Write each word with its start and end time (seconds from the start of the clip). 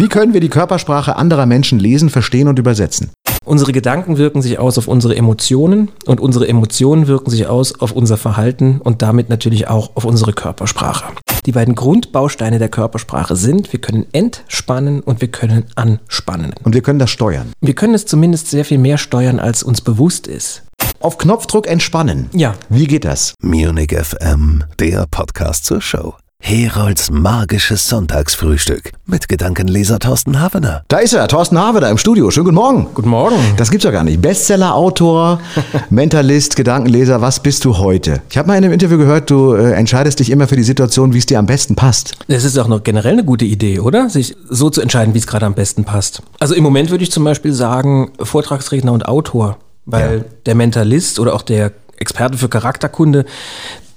Wie 0.00 0.08
können 0.08 0.32
wir 0.32 0.40
die 0.40 0.48
Körpersprache 0.48 1.16
anderer 1.16 1.44
Menschen 1.44 1.78
lesen, 1.78 2.08
verstehen 2.08 2.48
und 2.48 2.58
übersetzen? 2.58 3.10
Unsere 3.44 3.72
Gedanken 3.72 4.16
wirken 4.16 4.40
sich 4.40 4.58
aus 4.58 4.78
auf 4.78 4.88
unsere 4.88 5.14
Emotionen 5.14 5.90
und 6.06 6.22
unsere 6.22 6.48
Emotionen 6.48 7.06
wirken 7.06 7.28
sich 7.28 7.46
aus 7.48 7.78
auf 7.82 7.92
unser 7.92 8.16
Verhalten 8.16 8.80
und 8.80 9.02
damit 9.02 9.28
natürlich 9.28 9.68
auch 9.68 9.94
auf 9.96 10.06
unsere 10.06 10.32
Körpersprache. 10.32 11.12
Die 11.44 11.52
beiden 11.52 11.74
Grundbausteine 11.74 12.58
der 12.58 12.70
Körpersprache 12.70 13.36
sind, 13.36 13.74
wir 13.74 13.80
können 13.82 14.06
entspannen 14.12 15.00
und 15.00 15.20
wir 15.20 15.28
können 15.28 15.66
anspannen. 15.74 16.54
Und 16.62 16.74
wir 16.74 16.80
können 16.80 16.98
das 16.98 17.10
steuern. 17.10 17.52
Wir 17.60 17.74
können 17.74 17.92
es 17.92 18.06
zumindest 18.06 18.48
sehr 18.48 18.64
viel 18.64 18.78
mehr 18.78 18.96
steuern, 18.96 19.38
als 19.38 19.62
uns 19.62 19.82
bewusst 19.82 20.26
ist. 20.26 20.62
Auf 21.00 21.18
Knopfdruck 21.18 21.66
entspannen. 21.66 22.30
Ja. 22.32 22.54
Wie 22.70 22.86
geht 22.86 23.04
das? 23.04 23.34
Munich 23.42 23.92
FM, 23.94 24.64
der 24.78 25.06
Podcast 25.10 25.66
zur 25.66 25.82
Show. 25.82 26.14
Herolds 26.42 27.10
magisches 27.10 27.86
Sonntagsfrühstück 27.86 28.92
mit 29.06 29.28
Gedankenleser 29.28 29.98
Thorsten 29.98 30.40
Havener. 30.40 30.84
Da 30.88 30.96
ist 30.98 31.12
er, 31.12 31.28
Thorsten 31.28 31.58
Haver 31.58 31.80
da 31.80 31.90
im 31.90 31.98
Studio. 31.98 32.30
Schönen 32.30 32.44
guten 32.46 32.54
Morgen. 32.56 32.86
Guten 32.94 33.10
Morgen. 33.10 33.36
Das 33.58 33.70
gibt's 33.70 33.84
ja 33.84 33.90
gar 33.90 34.02
nicht. 34.04 34.20
Bestseller, 34.22 34.74
Autor, 34.74 35.38
Mentalist, 35.90 36.56
Gedankenleser, 36.56 37.20
was 37.20 37.40
bist 37.40 37.64
du 37.66 37.76
heute? 37.76 38.22
Ich 38.30 38.38
habe 38.38 38.48
mal 38.48 38.56
in 38.56 38.64
einem 38.64 38.72
Interview 38.72 38.96
gehört, 38.96 39.30
du 39.30 39.52
äh, 39.52 39.72
entscheidest 39.74 40.18
dich 40.18 40.30
immer 40.30 40.48
für 40.48 40.56
die 40.56 40.62
Situation, 40.64 41.12
wie 41.12 41.18
es 41.18 41.26
dir 41.26 41.38
am 41.38 41.46
besten 41.46 41.76
passt. 41.76 42.14
Das 42.26 42.42
ist 42.44 42.58
auch 42.58 42.68
noch 42.68 42.82
generell 42.82 43.12
eine 43.12 43.24
gute 43.24 43.44
Idee, 43.44 43.78
oder? 43.78 44.08
Sich 44.08 44.34
so 44.48 44.70
zu 44.70 44.80
entscheiden, 44.80 45.12
wie 45.14 45.18
es 45.18 45.26
gerade 45.26 45.44
am 45.46 45.54
besten 45.54 45.84
passt. 45.84 46.22
Also 46.40 46.54
im 46.54 46.64
Moment 46.64 46.90
würde 46.90 47.04
ich 47.04 47.12
zum 47.12 47.22
Beispiel 47.22 47.52
sagen, 47.52 48.12
Vortragsredner 48.20 48.92
und 48.92 49.06
Autor, 49.06 49.58
weil 49.84 50.18
Ja. 50.18 50.24
der 50.46 50.54
Mentalist 50.54 51.20
oder 51.20 51.34
auch 51.34 51.42
der 51.42 51.72
Experte 51.98 52.38
für 52.38 52.48
Charakterkunde, 52.48 53.26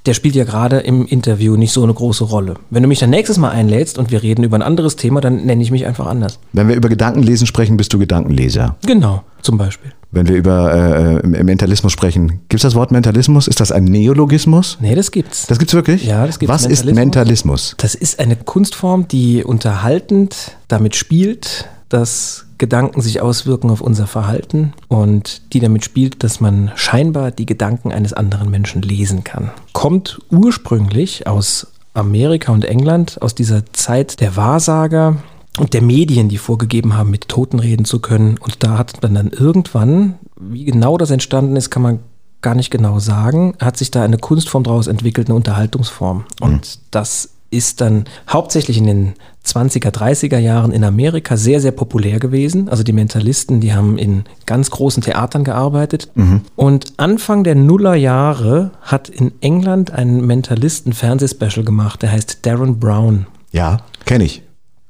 der 0.05 0.13
spielt 0.13 0.35
ja 0.35 0.43
gerade 0.43 0.79
im 0.79 1.05
Interview 1.05 1.55
nicht 1.55 1.71
so 1.71 1.83
eine 1.83 1.93
große 1.93 2.25
Rolle. 2.25 2.55
Wenn 2.69 2.83
du 2.83 2.89
mich 2.89 2.99
dann 2.99 3.09
nächstes 3.09 3.37
Mal 3.37 3.51
einlädst 3.51 3.97
und 3.97 4.11
wir 4.11 4.21
reden 4.21 4.43
über 4.43 4.57
ein 4.57 4.61
anderes 4.61 4.95
Thema, 4.95 5.21
dann 5.21 5.45
nenne 5.45 5.63
ich 5.63 5.71
mich 5.71 5.85
einfach 5.85 6.07
anders. 6.07 6.39
Wenn 6.51 6.67
wir 6.67 6.75
über 6.75 6.89
Gedankenlesen 6.89 7.47
sprechen, 7.47 7.77
bist 7.77 7.93
du 7.93 7.99
Gedankenleser. 7.99 8.75
Genau, 8.85 9.23
zum 9.41 9.57
Beispiel. 9.57 9.91
Wenn 10.11 10.27
wir 10.27 10.35
über 10.35 10.73
äh, 10.73 11.15
äh, 11.15 11.43
Mentalismus 11.43 11.91
sprechen, 11.91 12.41
gibt's 12.49 12.63
das 12.63 12.75
Wort 12.75 12.91
Mentalismus? 12.91 13.47
Ist 13.47 13.61
das 13.61 13.71
ein 13.71 13.85
Neologismus? 13.85 14.77
Nee, 14.79 14.93
das 14.93 15.11
gibt's. 15.11 15.47
Das 15.47 15.57
gibt's 15.57 15.73
wirklich? 15.73 16.05
Ja, 16.05 16.27
das 16.27 16.37
gibt's. 16.37 16.53
Was 16.53 16.65
ist 16.65 16.85
Mentalismus? 16.85 16.95
Mentalismus? 16.95 17.75
Das 17.77 17.95
ist 17.95 18.19
eine 18.19 18.35
Kunstform, 18.35 19.07
die 19.07 19.43
unterhaltend 19.43 20.57
damit 20.67 20.95
spielt, 20.95 21.67
dass 21.93 22.45
Gedanken 22.57 23.01
sich 23.01 23.21
auswirken 23.21 23.69
auf 23.69 23.79
unser 23.79 24.07
Verhalten 24.07 24.73
und 24.87 25.53
die 25.53 25.59
damit 25.59 25.85
spielt, 25.85 26.23
dass 26.23 26.39
man 26.39 26.71
scheinbar 26.75 27.29
die 27.29 27.45
Gedanken 27.45 27.91
eines 27.91 28.13
anderen 28.13 28.49
Menschen 28.49 28.81
lesen 28.81 29.23
kann. 29.23 29.51
Kommt 29.73 30.19
ursprünglich 30.31 31.27
aus 31.27 31.67
Amerika 31.93 32.51
und 32.51 32.65
England, 32.65 33.21
aus 33.21 33.35
dieser 33.35 33.65
Zeit 33.73 34.21
der 34.21 34.35
Wahrsager 34.35 35.17
und 35.59 35.73
der 35.73 35.83
Medien, 35.83 36.29
die 36.29 36.39
vorgegeben 36.39 36.97
haben, 36.97 37.11
mit 37.11 37.27
Toten 37.27 37.59
reden 37.59 37.85
zu 37.85 37.99
können. 37.99 38.39
Und 38.39 38.63
da 38.63 38.79
hat 38.79 39.03
man 39.03 39.13
dann 39.13 39.27
irgendwann, 39.27 40.15
wie 40.39 40.65
genau 40.65 40.97
das 40.97 41.11
entstanden 41.11 41.55
ist, 41.55 41.69
kann 41.69 41.83
man 41.83 41.99
gar 42.41 42.55
nicht 42.55 42.71
genau 42.71 42.97
sagen, 42.97 43.53
hat 43.59 43.77
sich 43.77 43.91
da 43.91 44.03
eine 44.03 44.17
Kunstform 44.17 44.63
daraus 44.63 44.87
entwickelt, 44.87 45.27
eine 45.27 45.35
Unterhaltungsform. 45.35 46.25
Und 46.41 46.79
das 46.89 47.29
ist 47.51 47.81
dann 47.81 48.05
hauptsächlich 48.27 48.77
in 48.79 48.87
den 48.87 49.13
20er, 49.45 49.89
30er 49.89 50.37
Jahren 50.37 50.71
in 50.71 50.83
Amerika 50.83 51.35
sehr, 51.37 51.59
sehr 51.59 51.71
populär 51.71 52.19
gewesen. 52.19 52.69
Also 52.69 52.83
die 52.83 52.93
Mentalisten, 52.93 53.59
die 53.59 53.73
haben 53.73 53.97
in 53.97 54.23
ganz 54.45 54.69
großen 54.71 55.03
Theatern 55.03 55.43
gearbeitet. 55.43 56.09
Und 56.55 56.93
Anfang 56.97 57.43
der 57.43 57.55
Nullerjahre 57.55 58.71
hat 58.81 59.09
in 59.09 59.33
England 59.41 59.91
ein 59.91 60.21
Mentalisten-Fernsehspecial 60.25 61.65
gemacht, 61.65 62.01
der 62.01 62.11
heißt 62.11 62.45
Darren 62.45 62.79
Brown. 62.79 63.27
Ja, 63.51 63.79
kenne 64.05 64.23
ich. 64.23 64.43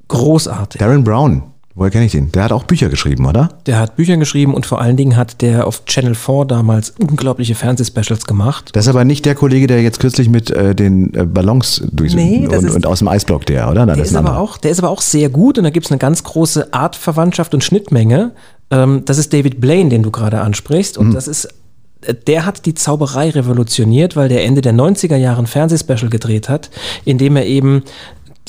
Großartig. 0.08 0.80
Darren 0.80 1.04
Brown. 1.04 1.44
Woher 1.76 1.90
kenne 1.90 2.06
ich 2.06 2.12
den? 2.12 2.32
Der 2.32 2.44
hat 2.44 2.52
auch 2.52 2.66
Bücher 2.66 2.88
geschrieben, 2.90 3.26
oder? 3.26 3.50
Der 3.66 3.80
hat 3.80 3.96
Bücher 3.96 4.16
geschrieben 4.18 4.54
und 4.54 4.66
vor 4.68 4.80
allen 4.80 4.96
Dingen 4.96 5.16
hat 5.18 5.42
der 5.42 5.66
auf 5.66 5.86
Channel 5.86 6.14
4 6.14 6.46
damals 6.46 6.92
unglaubliche 7.00 7.56
Fernsehspecials 7.56 8.26
gemacht. 8.26 8.70
Das 8.74 8.86
ist 8.86 8.90
aber 8.90 9.06
nicht 9.06 9.26
der 9.26 9.34
Kollege, 9.34 9.66
der 9.66 9.82
jetzt 9.82 10.00
kürzlich 10.00 10.30
mit 10.30 10.52
äh, 10.52 10.76
den 10.76 11.12
äh, 11.16 11.26
Ballons 11.26 11.82
durch 11.92 12.14
Nee, 12.14 12.46
und, 12.48 12.54
ist- 12.54 12.76
und 12.76 12.86
aus 12.86 13.00
dem 13.00 13.08
Eisblock 13.08 13.48
der, 13.48 13.72
oder? 13.72 13.88
Nein, 13.88 13.96
Der 13.96 14.06
ist, 14.06 14.16
aber 14.16 14.38
auch, 14.38 14.58
der 14.58 14.70
ist 14.70 14.80
aber 14.80 14.90
auch 14.90 15.02
sehr 15.02 15.30
gut 15.30 15.58
und 15.58 15.64
da 15.64 15.72
gibt 15.72 15.88
es 15.88 15.92
eine 15.92 15.98
ganz 15.98 16.24
große 16.24 16.72
Artverwandtschaft 16.74 17.56
und 17.56 17.64
Schnittmenge. 17.64 18.34
Ähm, 18.70 19.02
das 19.06 19.18
ist 19.18 19.34
David 19.34 19.60
Blaine, 19.60 19.90
den 19.90 20.04
du 20.04 20.12
gerade 20.12 20.42
ansprichst. 20.42 21.00
Und 21.00 21.14
das 21.16 21.28
ist, 21.28 21.46
äh, 22.06 22.14
der 22.14 22.46
hat 22.46 22.68
die 22.68 22.76
Zauberei 22.76 23.32
revolutioniert, 23.32 24.16
weil 24.16 24.30
der 24.30 24.46
Ende 24.46 24.62
der 24.62 24.74
90er 24.74 25.16
Jahre 25.16 25.40
ein 25.42 25.48
Fernsehspecial 25.48 26.12
gedreht 26.12 26.50
hat, 26.50 26.70
in 27.04 27.18
dem 27.18 27.36
er 27.36 27.48
eben 27.48 27.82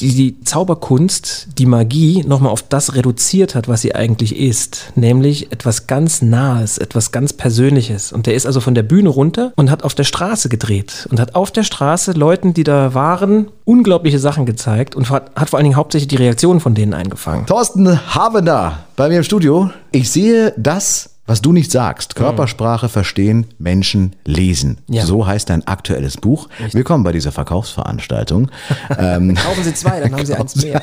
die, 0.00 0.14
die 0.14 0.40
Zauberkunst, 0.40 1.48
die 1.58 1.66
Magie 1.66 2.24
nochmal 2.26 2.52
auf 2.52 2.62
das 2.62 2.94
reduziert 2.94 3.54
hat, 3.54 3.68
was 3.68 3.82
sie 3.82 3.94
eigentlich 3.94 4.36
ist. 4.36 4.92
Nämlich 4.96 5.52
etwas 5.52 5.86
ganz 5.86 6.22
Nahes, 6.22 6.78
etwas 6.78 7.12
ganz 7.12 7.32
Persönliches. 7.32 8.12
Und 8.12 8.26
der 8.26 8.34
ist 8.34 8.46
also 8.46 8.60
von 8.60 8.74
der 8.74 8.82
Bühne 8.82 9.08
runter 9.08 9.52
und 9.56 9.70
hat 9.70 9.84
auf 9.84 9.94
der 9.94 10.04
Straße 10.04 10.48
gedreht. 10.48 11.06
Und 11.10 11.20
hat 11.20 11.34
auf 11.34 11.50
der 11.50 11.62
Straße 11.62 12.12
Leuten, 12.12 12.54
die 12.54 12.64
da 12.64 12.94
waren, 12.94 13.48
unglaubliche 13.64 14.18
Sachen 14.18 14.46
gezeigt 14.46 14.94
und 14.96 15.10
hat, 15.10 15.30
hat 15.36 15.50
vor 15.50 15.58
allen 15.58 15.64
Dingen 15.64 15.76
hauptsächlich 15.76 16.08
die 16.08 16.16
Reaktionen 16.16 16.60
von 16.60 16.74
denen 16.74 16.94
eingefangen. 16.94 17.46
Thorsten 17.46 18.14
Havender 18.14 18.80
bei 18.96 19.08
mir 19.08 19.18
im 19.18 19.24
Studio. 19.24 19.70
Ich 19.92 20.10
sehe 20.10 20.52
das, 20.56 21.13
was 21.26 21.40
du 21.42 21.52
nicht 21.52 21.70
sagst. 21.70 22.16
Körpersprache 22.16 22.88
verstehen, 22.88 23.46
Menschen 23.58 24.14
lesen. 24.24 24.78
Ja. 24.88 25.06
So 25.06 25.26
heißt 25.26 25.48
dein 25.50 25.66
aktuelles 25.66 26.16
Buch. 26.16 26.48
Willkommen 26.72 27.04
bei 27.04 27.12
dieser 27.12 27.32
Verkaufsveranstaltung. 27.32 28.50
ähm, 28.98 29.34
Kaufen 29.34 29.64
Sie 29.64 29.74
zwei, 29.74 30.00
dann 30.00 30.12
haben 30.12 30.26
Sie 30.26 30.34
eins 30.34 30.56
mehr. 30.56 30.82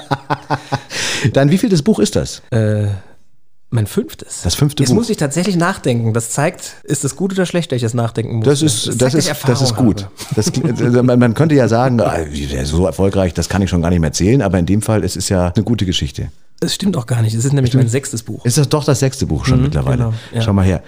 dann, 1.34 1.52
wie 1.52 1.58
viel 1.58 1.70
das 1.70 1.82
Buch 1.84 2.00
ist 2.00 2.16
das? 2.16 2.42
Mein 3.74 3.88
fünftes. 3.88 4.42
Das 4.42 4.54
fünfte 4.56 4.84
Jetzt 4.84 4.90
Buch. 4.90 4.98
muss 4.98 5.10
ich 5.10 5.16
tatsächlich 5.16 5.56
nachdenken. 5.56 6.14
Das 6.14 6.32
zeigt, 6.32 6.76
ist 6.84 7.06
das 7.06 7.16
gut 7.16 7.32
oder 7.32 7.46
schlecht, 7.46 7.72
dass 7.72 7.78
ich 7.78 7.84
das 7.84 7.94
nachdenken 7.94 8.38
muss? 8.38 8.46
Das 8.46 8.62
ist, 8.62 8.88
das 9.02 9.14
zeigt, 9.14 9.14
ist, 9.16 9.48
das 9.48 9.62
ist 9.62 9.76
gut. 9.78 10.08
Das, 10.36 10.52
klingt- 10.52 10.78
man, 11.06 11.18
man 11.18 11.34
könnte 11.34 11.56
ja 11.56 11.70
sagen, 11.70 12.02
ah, 12.02 12.18
so 12.66 12.86
erfolgreich, 12.86 13.34
das 13.34 13.48
kann 13.48 13.62
ich 13.62 13.70
schon 13.70 13.82
gar 13.82 13.90
nicht 13.90 14.02
mehr 14.02 14.10
erzählen, 14.10 14.42
aber 14.42 14.60
in 14.60 14.66
dem 14.66 14.82
Fall 14.82 15.06
es 15.06 15.16
ist 15.16 15.30
ja 15.30 15.54
eine 15.56 15.64
gute 15.64 15.86
Geschichte. 15.86 16.32
Das 16.62 16.76
stimmt 16.76 16.96
auch 16.96 17.08
gar 17.08 17.24
nicht. 17.24 17.34
Es 17.34 17.44
ist 17.44 17.54
nämlich 17.54 17.74
mein 17.74 17.88
sechstes 17.88 18.22
Buch. 18.22 18.46
Ist 18.46 18.60
das 18.60 18.70
doch 18.70 18.84
das 18.84 19.00
sechste 19.00 19.26
Buch 19.26 19.46
schon 19.46 19.64
mittlerweile? 19.64 19.98
genau, 19.98 20.14
ja. 20.32 20.42
Schau 20.42 20.54
mal 20.54 20.64
her. 20.64 20.84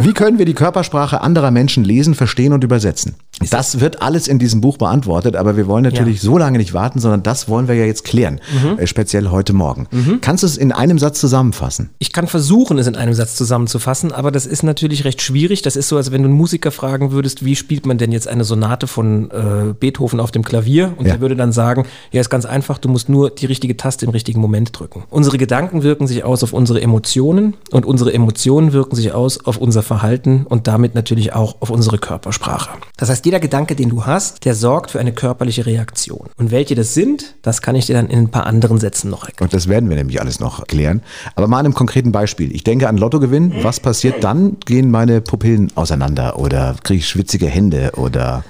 Wie 0.00 0.12
können 0.12 0.38
wir 0.38 0.44
die 0.44 0.54
Körpersprache 0.54 1.20
anderer 1.20 1.52
Menschen 1.52 1.84
lesen, 1.84 2.16
verstehen 2.16 2.52
und 2.52 2.64
übersetzen? 2.64 3.14
Das 3.50 3.80
wird 3.80 4.02
alles 4.02 4.26
in 4.28 4.38
diesem 4.38 4.60
Buch 4.60 4.78
beantwortet, 4.78 5.36
aber 5.36 5.56
wir 5.56 5.66
wollen 5.66 5.84
natürlich 5.84 6.16
Ja. 6.16 6.22
so 6.22 6.38
lange 6.38 6.58
nicht 6.58 6.74
warten, 6.74 6.98
sondern 6.98 7.22
das 7.22 7.48
wollen 7.48 7.68
wir 7.68 7.74
ja 7.76 7.84
jetzt 7.84 8.04
klären, 8.04 8.40
Mhm. 8.52 8.78
äh, 8.78 8.86
speziell 8.86 9.30
heute 9.30 9.52
Morgen. 9.52 9.86
Kannst 10.20 10.42
du 10.42 10.46
es 10.46 10.56
in 10.56 10.72
einem 10.72 10.98
Satz 10.98 11.20
zusammenfassen? 11.20 11.90
Ich 11.98 12.12
kann 12.12 12.26
versuchen, 12.26 12.78
es 12.78 12.86
in 12.86 12.96
einem 12.96 13.14
Satz 13.14 13.36
zusammenzufassen, 13.36 14.12
aber 14.12 14.30
das 14.32 14.44
ist 14.46 14.62
natürlich 14.62 15.04
recht 15.04 15.22
schwierig. 15.22 15.62
Das 15.62 15.76
ist 15.76 15.88
so, 15.88 15.96
als 15.96 16.10
wenn 16.10 16.22
du 16.22 16.28
einen 16.28 16.36
Musiker 16.36 16.70
fragen 16.70 17.12
würdest, 17.12 17.44
wie 17.44 17.54
spielt 17.56 17.86
man 17.86 17.96
denn 17.98 18.10
jetzt 18.12 18.26
eine 18.28 18.44
Sonate 18.44 18.86
von 18.86 19.30
äh, 19.30 19.74
Beethoven 19.78 20.20
auf 20.20 20.30
dem 20.30 20.42
Klavier? 20.44 20.94
Und 20.96 21.06
Ja. 21.06 21.14
er 21.14 21.20
würde 21.20 21.36
dann 21.36 21.52
sagen, 21.52 21.84
ja, 22.12 22.20
ist 22.20 22.30
ganz 22.30 22.44
einfach, 22.44 22.78
du 22.78 22.88
musst 22.88 23.08
nur 23.08 23.30
die 23.30 23.46
richtige 23.46 23.76
Taste 23.76 24.04
im 24.04 24.10
richtigen 24.10 24.40
Moment 24.40 24.76
drücken. 24.78 25.04
Unsere 25.10 25.38
Gedanken 25.38 25.82
wirken 25.82 26.06
sich 26.06 26.24
aus 26.24 26.42
auf 26.42 26.52
unsere 26.52 26.80
Emotionen 26.80 27.54
und 27.70 27.86
unsere 27.86 28.12
Emotionen 28.12 28.72
wirken 28.72 28.96
sich 28.96 29.12
aus 29.12 29.44
auf 29.44 29.58
unser 29.58 29.82
Verhalten 29.82 30.44
und 30.48 30.66
damit 30.66 30.94
natürlich 30.94 31.32
auch 31.34 31.56
auf 31.60 31.70
unsere 31.70 31.98
Körpersprache. 31.98 32.70
Das 32.96 33.08
heißt, 33.10 33.24
jeder 33.28 33.40
Gedanke, 33.40 33.76
den 33.76 33.90
du 33.90 34.06
hast, 34.06 34.46
der 34.46 34.54
sorgt 34.54 34.92
für 34.92 35.00
eine 35.00 35.12
körperliche 35.12 35.66
Reaktion. 35.66 36.28
Und 36.38 36.50
welche 36.50 36.74
das 36.74 36.94
sind, 36.94 37.34
das 37.42 37.60
kann 37.60 37.74
ich 37.74 37.84
dir 37.84 37.94
dann 37.94 38.08
in 38.08 38.20
ein 38.20 38.30
paar 38.30 38.46
anderen 38.46 38.78
Sätzen 38.78 39.10
noch 39.10 39.26
erklären. 39.26 39.48
Und 39.48 39.52
das 39.52 39.68
werden 39.68 39.90
wir 39.90 39.96
nämlich 39.96 40.18
alles 40.22 40.40
noch 40.40 40.66
klären. 40.66 41.02
Aber 41.34 41.46
mal 41.46 41.58
an 41.58 41.66
einem 41.66 41.74
konkreten 41.74 42.10
Beispiel. 42.10 42.50
Ich 42.54 42.64
denke 42.64 42.88
an 42.88 42.96
Lottogewinn. 42.96 43.52
Was 43.62 43.80
passiert 43.80 44.24
dann? 44.24 44.56
Gehen 44.64 44.90
meine 44.90 45.20
Pupillen 45.20 45.70
auseinander 45.74 46.38
oder 46.38 46.74
kriege 46.82 47.00
ich 47.00 47.08
schwitzige 47.08 47.48
Hände 47.48 47.92
oder 47.96 48.44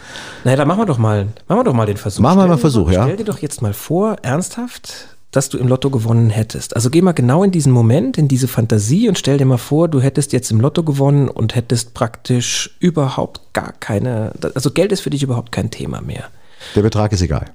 Naja, 0.44 0.58
dann 0.58 0.68
machen 0.68 0.82
wir 0.82 0.86
doch 0.86 0.98
mal, 0.98 1.26
machen 1.48 1.58
wir 1.58 1.64
doch 1.64 1.74
mal 1.74 1.86
den 1.86 1.96
Versuch. 1.96 2.22
Machen 2.22 2.38
wir 2.38 2.46
mal 2.46 2.54
dir 2.54 2.60
Versuch, 2.60 2.86
doch, 2.86 2.92
ja. 2.92 3.02
Stell 3.02 3.16
dir 3.16 3.24
doch 3.24 3.38
jetzt 3.38 3.60
mal 3.60 3.72
vor, 3.72 4.18
ernsthaft, 4.22 5.08
dass 5.30 5.48
du 5.48 5.58
im 5.58 5.68
Lotto 5.68 5.90
gewonnen 5.90 6.30
hättest. 6.30 6.74
Also 6.74 6.90
geh 6.90 7.02
mal 7.02 7.12
genau 7.12 7.44
in 7.44 7.50
diesen 7.50 7.72
Moment, 7.72 8.16
in 8.18 8.28
diese 8.28 8.48
Fantasie 8.48 9.08
und 9.08 9.18
stell 9.18 9.38
dir 9.38 9.44
mal 9.44 9.58
vor, 9.58 9.88
du 9.88 10.00
hättest 10.00 10.32
jetzt 10.32 10.50
im 10.50 10.60
Lotto 10.60 10.82
gewonnen 10.82 11.28
und 11.28 11.54
hättest 11.54 11.94
praktisch 11.94 12.76
überhaupt 12.80 13.40
gar 13.52 13.72
keine, 13.72 14.32
also 14.54 14.70
Geld 14.70 14.92
ist 14.92 15.00
für 15.00 15.10
dich 15.10 15.22
überhaupt 15.22 15.52
kein 15.52 15.70
Thema 15.70 16.00
mehr. 16.00 16.24
der 16.74 16.82
Betrag 16.82 17.12
ist 17.12 17.20
egal. 17.22 17.46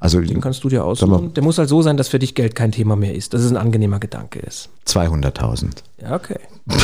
Also 0.00 0.20
Den 0.20 0.42
kannst 0.42 0.62
du 0.64 0.68
dir 0.68 0.84
aussuchen. 0.84 1.32
Der 1.32 1.42
muss 1.42 1.56
halt 1.56 1.70
so 1.70 1.80
sein, 1.80 1.96
dass 1.96 2.08
für 2.08 2.18
dich 2.18 2.34
Geld 2.34 2.54
kein 2.54 2.72
Thema 2.72 2.94
mehr 2.94 3.14
ist, 3.14 3.32
dass 3.32 3.40
es 3.40 3.50
ein 3.50 3.56
angenehmer 3.56 4.00
Gedanke 4.00 4.38
ist. 4.40 4.68
200.000. 4.86 5.70
Ja, 6.02 6.16
okay. 6.16 6.36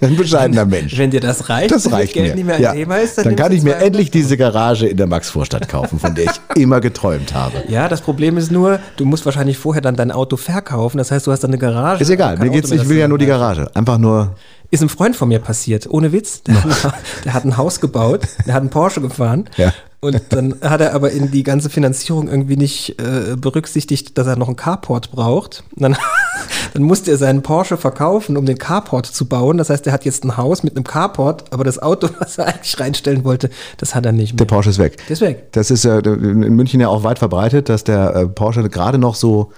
Ein 0.00 0.16
bescheidener 0.16 0.64
Mensch. 0.64 0.96
Wenn 0.96 1.10
dir 1.10 1.20
das 1.20 1.48
reicht, 1.48 1.72
Das 1.72 1.86
wenn 1.86 1.92
reicht 1.94 2.12
Geld 2.12 2.28
mir. 2.30 2.34
nicht 2.36 2.44
mehr 2.46 2.56
ein 2.56 2.62
ja. 2.62 2.72
Thema 2.72 2.98
ist, 2.98 3.18
dann 3.18 3.26
nimmst 3.26 3.42
kann 3.42 3.52
ich 3.52 3.62
mir 3.62 3.70
200 3.72 3.86
endlich 3.86 4.10
diese 4.10 4.36
Garage 4.36 4.86
in 4.86 4.96
der 4.96 5.06
Maxvorstadt 5.06 5.68
kaufen, 5.68 5.98
von 5.98 6.14
der 6.14 6.24
ich 6.26 6.40
immer 6.62 6.80
geträumt 6.80 7.34
habe. 7.34 7.64
Ja, 7.68 7.88
das 7.88 8.00
Problem 8.00 8.36
ist 8.38 8.52
nur, 8.52 8.78
du 8.96 9.04
musst 9.04 9.24
wahrscheinlich 9.26 9.58
vorher 9.58 9.82
dann 9.82 9.96
dein 9.96 10.12
Auto 10.12 10.36
verkaufen. 10.36 10.98
Das 10.98 11.10
heißt, 11.10 11.26
du 11.26 11.32
hast 11.32 11.40
dann 11.40 11.50
eine 11.50 11.58
Garage. 11.58 12.02
Ist 12.02 12.10
egal, 12.10 12.38
mir 12.38 12.50
geht's 12.50 12.68
Auto 12.68 12.74
nicht, 12.74 12.84
ich 12.84 12.88
will 12.88 12.98
ja 12.98 13.08
nur 13.08 13.18
die 13.18 13.26
Garage. 13.26 13.68
Einfach 13.74 13.98
nur, 13.98 14.36
Ist 14.70 14.80
einem 14.80 14.88
Freund 14.88 15.16
von 15.16 15.28
mir 15.28 15.40
passiert, 15.40 15.88
ohne 15.90 16.12
Witz. 16.12 16.42
Der, 16.44 16.54
hat, 16.62 16.84
ein- 16.84 16.92
der 17.24 17.34
hat 17.34 17.44
ein 17.44 17.56
Haus 17.56 17.80
gebaut, 17.80 18.20
der 18.46 18.54
hat 18.54 18.60
einen 18.60 18.70
Porsche 18.70 19.00
gefahren. 19.00 19.46
Ja. 19.56 19.72
Und 20.00 20.20
dann 20.34 20.56
hat 20.60 20.82
er 20.82 20.94
aber 20.94 21.12
in 21.12 21.30
die 21.30 21.42
ganze 21.44 21.70
Finanzierung 21.70 22.28
irgendwie 22.28 22.58
nicht 22.58 23.00
äh, 23.00 23.36
berücksichtigt, 23.38 24.18
dass 24.18 24.26
er 24.26 24.36
noch 24.36 24.48
einen 24.48 24.56
Carport 24.56 25.10
braucht. 25.10 25.64
Dann, 25.76 25.96
dann 26.74 26.82
musste 26.82 27.10
er 27.12 27.16
seinen 27.16 27.40
Porsche 27.40 27.73
verkaufen, 27.76 28.36
um 28.36 28.46
den 28.46 28.58
Carport 28.58 29.06
zu 29.06 29.26
bauen. 29.26 29.58
Das 29.58 29.70
heißt, 29.70 29.86
er 29.86 29.92
hat 29.92 30.04
jetzt 30.04 30.24
ein 30.24 30.36
Haus 30.36 30.62
mit 30.62 30.76
einem 30.76 30.84
Carport, 30.84 31.52
aber 31.52 31.64
das 31.64 31.78
Auto, 31.80 32.08
was 32.18 32.38
er 32.38 32.46
eigentlich 32.46 32.78
reinstellen 32.78 33.24
wollte, 33.24 33.50
das 33.78 33.94
hat 33.94 34.06
er 34.06 34.12
nicht 34.12 34.38
der 34.38 34.44
mehr. 34.44 34.48
Porsche 34.48 34.70
ist 34.70 34.78
weg. 34.78 34.98
Der 35.08 35.14
ist 35.14 35.20
weg. 35.20 35.52
Das 35.52 35.70
ist 35.70 35.84
in 35.84 36.54
München 36.54 36.80
ja 36.80 36.88
auch 36.88 37.04
weit 37.04 37.18
verbreitet, 37.18 37.68
dass 37.68 37.84
der 37.84 38.14
äh, 38.14 38.26
Porsche 38.26 38.68
gerade 38.68 38.98
noch 38.98 39.14
so 39.14 39.52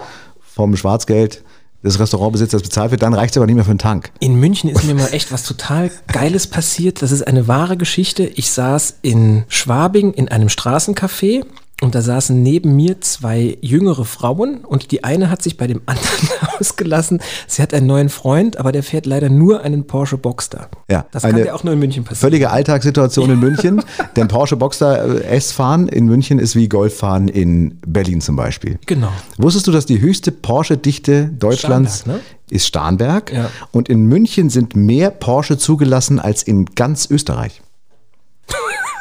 vom 0.55 0.77
Schwarzgeld 0.77 1.43
des 1.87 2.01
Restaurantbesitzers 2.01 2.63
bezahlt 2.63 2.91
wird, 2.91 3.03
dann 3.03 3.15
reicht 3.15 3.33
es 3.33 3.37
aber 3.37 3.47
nicht 3.47 3.55
mehr 3.55 3.65
für 3.65 3.71
einen 3.71 3.79
Tank. 3.79 4.11
In 4.19 4.37
München 4.41 4.69
ist 4.71 4.85
mir 4.85 4.95
mal 4.95 5.09
echt 5.13 5.33
was 5.33 5.45
total 5.45 5.91
Geiles 6.09 6.47
passiert. 6.47 7.01
Das 7.03 7.13
ist 7.13 7.27
eine 7.27 7.49
wahre 7.49 7.77
Geschichte. 7.77 8.25
Ich 8.25 8.51
saß 8.51 8.99
in 9.03 9.45
Schwabing 9.49 10.13
in 10.13 10.29
einem 10.29 10.49
Straßencafé 10.49 11.45
und 11.83 11.95
da 11.95 12.01
saßen 12.01 12.43
neben 12.43 12.75
mir 12.75 13.03
zwei 13.03 13.59
jüngere 13.61 14.07
Frauen 14.07 14.65
und 14.65 14.93
die 14.93 15.05
eine 15.05 15.29
hat 15.29 15.43
sich 15.43 15.59
bei 15.59 15.67
dem 15.67 15.83
anderen 15.87 16.29
ausgelassen. 16.59 17.21
Sie 17.47 17.61
hat 17.61 17.75
einen 17.75 17.87
neuen 17.87 18.09
Freund, 18.09 18.57
aber 18.57 18.73
der 18.73 18.83
fährt 18.83 19.05
leider 19.05 19.29
nur 19.29 19.63
einen 19.63 19.87
Porsche 19.87 20.17
Boxster. 20.17 20.71
Ja, 20.91 21.05
das 21.11 21.23
kann 21.23 21.37
ja 21.37 21.53
auch 21.53 21.65
nur 21.65 21.75
in 21.75 21.79
München 21.79 22.05
passieren. 22.05 22.31
Völlige 22.31 22.51
Alltagssituation 22.51 23.31
in 23.31 23.41
München. 23.41 23.83
Denn 24.17 24.27
Porsche 24.29 24.57
Boxster 24.57 25.21
äh, 25.21 25.37
S-Fahren 25.37 25.89
in 25.89 26.07
München 26.07 26.39
ist 26.39 26.57
wie 26.57 26.69
Golffahren 26.69 27.29
in 27.29 27.79
Berlin 27.87 28.23
zum 28.23 28.37
Beispiel. 28.37 28.79
Genau. 28.87 29.13
Wusstest 29.37 29.67
du, 29.67 29.73
dass 29.73 29.85
die 29.85 30.01
höchste 30.01 30.33
Porsche-Dichte 30.33 31.27
Deutschlands 31.27 32.01
Starnberg, 32.01 32.23
ne? 32.23 32.55
ist 32.55 32.67
Starnberg? 32.67 33.33
Ja. 33.33 33.51
Und 33.73 33.91
in 33.91 34.07
München 34.07 34.49
sind 34.49 34.77
mehr 34.77 35.11
Porsche 35.11 35.59
zugelassen 35.59 36.21
als 36.21 36.43
in 36.43 36.65
ganz 36.75 37.11
Österreich. 37.11 37.61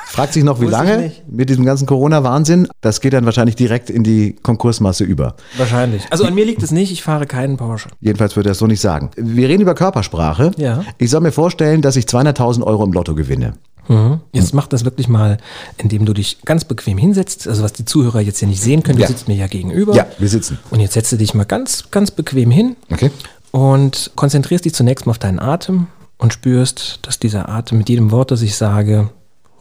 Fragt 0.08 0.34
sich 0.34 0.44
noch, 0.44 0.62
wie 0.62 0.66
lange 0.66 1.12
mit 1.28 1.50
diesem 1.50 1.66
ganzen 1.66 1.86
Corona-Wahnsinn. 1.88 2.68
Das 2.82 3.02
geht 3.02 3.14
dann 3.14 3.26
wahrscheinlich 3.26 3.56
direkt 3.56 3.90
in 3.90 4.04
die 4.04 4.34
Konkursmasse 4.42 5.04
über. 5.04 5.36
Wahrscheinlich. 5.58 6.04
Also 6.12 6.26
an 6.26 6.34
mir 6.36 6.46
liegt 6.46 6.64
es 6.64 6.72
nicht, 6.72 6.92
ich 6.92 7.04
fahre 7.04 7.26
keinen 7.26 7.58
Porsche. 7.58 7.90
Jedenfalls 8.00 8.36
würde 8.36 8.50
er 8.50 8.52
es 8.54 8.60
so 8.60 8.68
nicht 8.68 8.80
sagen. 8.82 9.12
Wir 9.18 9.50
reden 9.50 9.62
über 9.64 9.74
Körpersprache. 9.76 10.52
Ja. 10.58 10.84
Ich 11.00 11.10
soll 11.10 11.22
mir 11.22 11.32
vorstellen, 11.32 11.82
dass 11.82 11.96
ich 11.96 12.06
200.000 12.06 12.64
Euro 12.64 12.84
im 12.86 12.94
Lotto 12.94 13.14
gewinne. 13.16 13.54
Mhm. 13.88 14.20
Jetzt 14.32 14.54
mach 14.54 14.68
das 14.68 14.86
wirklich 14.86 15.08
mal, 15.10 15.38
indem 15.78 16.06
du 16.06 16.14
dich 16.14 16.38
ganz 16.46 16.66
bequem 16.66 16.98
hinsetzt. 16.98 17.48
Also 17.48 17.62
was 17.64 17.74
die 17.74 17.86
Zuhörer 17.86 18.20
jetzt 18.22 18.40
hier 18.40 18.48
nicht 18.48 18.62
sehen 18.62 18.84
können, 18.84 18.98
du 18.98 19.02
Ja. 19.04 19.08
sitzt 19.08 19.28
mir 19.28 19.36
ja 19.36 19.48
gegenüber. 19.48 19.94
Ja, 19.96 20.08
wir 20.18 20.30
sitzen. 20.30 20.58
Und 20.72 20.80
jetzt 20.80 20.94
setzt 20.94 21.12
du 21.12 21.18
dich 21.18 21.34
mal 21.34 21.44
ganz, 21.44 21.92
ganz 21.92 22.10
bequem 22.12 22.52
hin 22.52 22.76
Okay. 22.92 23.12
und 23.52 24.12
konzentrierst 24.16 24.66
dich 24.66 24.74
zunächst 24.74 25.06
mal 25.06 25.12
auf 25.12 25.20
deinen 25.20 25.40
Atem 25.40 25.88
und 26.18 26.34
spürst, 26.34 27.00
dass 27.04 27.20
dieser 27.20 27.50
Atem 27.50 27.78
mit 27.80 27.90
jedem 27.90 28.10
Wort, 28.12 28.32
das 28.32 28.42
ich 28.42 28.56
sage, 28.56 29.10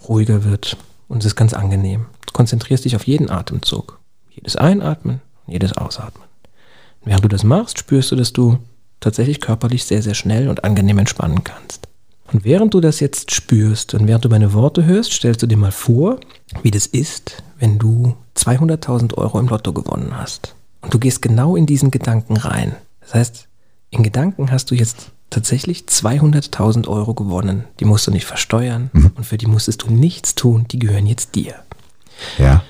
ruhiger 0.08 0.44
wird. 0.44 0.76
Und 1.08 1.18
es 1.18 1.26
ist 1.26 1.36
ganz 1.36 1.52
angenehm. 1.52 2.06
Du 2.26 2.32
konzentrierst 2.32 2.84
dich 2.84 2.96
auf 2.96 3.06
jeden 3.06 3.30
Atemzug. 3.30 4.00
Jedes 4.30 4.56
Einatmen, 4.56 5.20
jedes 5.46 5.72
Ausatmen. 5.74 6.24
Und 7.00 7.10
während 7.10 7.24
du 7.24 7.28
das 7.28 7.44
machst, 7.44 7.78
spürst 7.78 8.10
du, 8.10 8.16
dass 8.16 8.32
du 8.32 8.58
tatsächlich 9.00 9.40
körperlich 9.40 9.84
sehr, 9.84 10.02
sehr 10.02 10.14
schnell 10.14 10.48
und 10.48 10.64
angenehm 10.64 10.98
entspannen 10.98 11.44
kannst. 11.44 11.88
Und 12.32 12.44
während 12.44 12.74
du 12.74 12.80
das 12.80 13.00
jetzt 13.00 13.32
spürst 13.32 13.94
und 13.94 14.08
während 14.08 14.24
du 14.24 14.28
meine 14.28 14.54
Worte 14.54 14.84
hörst, 14.86 15.12
stellst 15.12 15.42
du 15.42 15.46
dir 15.46 15.58
mal 15.58 15.72
vor, 15.72 16.18
wie 16.62 16.70
das 16.70 16.86
ist, 16.86 17.42
wenn 17.58 17.78
du 17.78 18.16
200.000 18.36 19.14
Euro 19.14 19.38
im 19.38 19.48
Lotto 19.48 19.72
gewonnen 19.72 20.16
hast. 20.16 20.54
Und 20.80 20.92
du 20.92 20.98
gehst 20.98 21.22
genau 21.22 21.54
in 21.54 21.66
diesen 21.66 21.90
Gedanken 21.90 22.36
rein. 22.36 22.74
Das 23.00 23.14
heißt, 23.14 23.48
in 23.90 24.02
Gedanken 24.02 24.50
hast 24.50 24.70
du 24.70 24.74
jetzt 24.74 25.12
tatsächlich 25.34 25.82
200.000 25.82 26.88
Euro 26.88 27.14
gewonnen. 27.14 27.64
Die 27.81 27.84
musst 27.84 28.06
du 28.06 28.10
nicht 28.10 28.25
versteuern 28.25 28.90
und 28.92 29.25
für 29.25 29.38
die 29.38 29.46
musstest 29.46 29.82
du 29.82 29.90
nichts 29.90 30.34
tun. 30.34 30.66
Die 30.70 30.78
gehören 30.78 31.06
jetzt 31.06 31.34
dir. 31.34 31.54
Ja. 32.38 32.62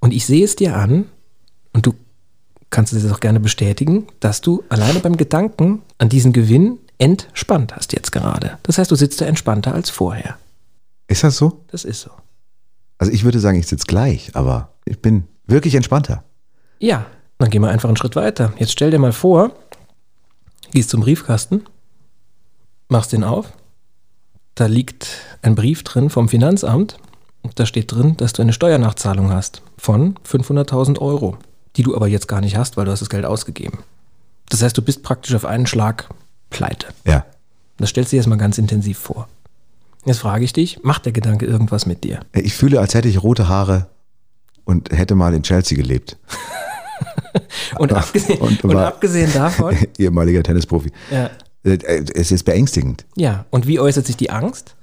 Und 0.00 0.12
ich 0.12 0.26
sehe 0.26 0.44
es 0.44 0.56
dir 0.56 0.76
an, 0.76 1.06
und 1.72 1.86
du 1.86 1.94
kannst 2.70 2.92
es 2.92 3.10
auch 3.10 3.20
gerne 3.20 3.40
bestätigen, 3.40 4.06
dass 4.20 4.40
du 4.40 4.64
alleine 4.68 5.00
beim 5.00 5.16
Gedanken 5.16 5.82
an 5.98 6.08
diesen 6.08 6.32
Gewinn 6.32 6.78
entspannt 6.98 7.74
hast 7.74 7.92
jetzt 7.92 8.12
gerade. 8.12 8.58
Das 8.62 8.78
heißt, 8.78 8.90
du 8.90 8.94
sitzt 8.94 9.20
da 9.20 9.26
entspannter 9.26 9.74
als 9.74 9.90
vorher. 9.90 10.36
Ist 11.08 11.24
das 11.24 11.36
so? 11.36 11.64
Das 11.68 11.84
ist 11.84 12.00
so. 12.00 12.10
Also 12.98 13.12
ich 13.12 13.24
würde 13.24 13.40
sagen, 13.40 13.58
ich 13.58 13.66
sitze 13.66 13.86
gleich, 13.86 14.30
aber 14.34 14.74
ich 14.84 15.00
bin 15.00 15.24
wirklich 15.46 15.74
entspannter. 15.74 16.22
Ja, 16.78 17.06
dann 17.38 17.50
gehen 17.50 17.62
wir 17.62 17.70
einfach 17.70 17.88
einen 17.88 17.96
Schritt 17.96 18.16
weiter. 18.16 18.52
Jetzt 18.56 18.72
stell 18.72 18.90
dir 18.90 18.98
mal 18.98 19.12
vor, 19.12 19.52
gehst 20.70 20.90
zum 20.90 21.00
Briefkasten, 21.00 21.62
machst 22.92 23.12
den 23.12 23.24
auf, 23.24 23.52
da 24.54 24.66
liegt 24.66 25.08
ein 25.42 25.54
Brief 25.54 25.82
drin 25.82 26.10
vom 26.10 26.28
Finanzamt 26.28 26.98
da 27.54 27.66
steht 27.66 27.92
drin, 27.92 28.16
dass 28.16 28.32
du 28.32 28.42
eine 28.42 28.52
Steuernachzahlung 28.52 29.30
hast 29.30 29.62
von 29.76 30.14
500.000 30.28 30.98
Euro, 30.98 31.36
die 31.76 31.82
du 31.82 31.94
aber 31.94 32.06
jetzt 32.06 32.28
gar 32.28 32.40
nicht 32.40 32.56
hast, 32.56 32.76
weil 32.76 32.84
du 32.84 32.92
hast 32.92 33.00
das 33.00 33.10
Geld 33.10 33.24
ausgegeben. 33.24 33.78
Das 34.48 34.62
heißt, 34.62 34.76
du 34.76 34.82
bist 34.82 35.02
praktisch 35.02 35.34
auf 35.34 35.44
einen 35.44 35.66
Schlag 35.66 36.08
pleite. 36.50 36.88
Ja. 37.04 37.24
Das 37.78 37.90
stellst 37.90 38.12
du 38.12 38.16
dir 38.16 38.20
jetzt 38.20 38.28
mal 38.28 38.36
ganz 38.36 38.58
intensiv 38.58 38.98
vor. 38.98 39.28
Jetzt 40.04 40.18
frage 40.18 40.44
ich 40.44 40.52
dich, 40.52 40.82
macht 40.82 41.04
der 41.04 41.12
Gedanke 41.12 41.46
irgendwas 41.46 41.86
mit 41.86 42.04
dir? 42.04 42.20
Ich 42.32 42.54
fühle, 42.54 42.80
als 42.80 42.94
hätte 42.94 43.08
ich 43.08 43.22
rote 43.22 43.48
Haare 43.48 43.86
und 44.64 44.90
hätte 44.90 45.14
mal 45.14 45.34
in 45.34 45.42
Chelsea 45.42 45.76
gelebt. 45.76 46.16
Und 47.78 47.92
abgesehen, 47.92 48.38
und 48.38 48.62
und 48.62 48.76
abgesehen 48.76 49.32
davon, 49.32 49.76
Ehemaliger 49.98 50.42
Tennisprofi. 50.42 50.92
ja, 51.10 51.30
Es 51.62 52.32
ist 52.32 52.44
beängstigend. 52.44 53.06
Ja, 53.16 53.46
und 53.50 53.66
wie 53.66 53.78
äußert 53.78 54.06
sich 54.06 54.16
die 54.16 54.30
Angst? 54.30 54.74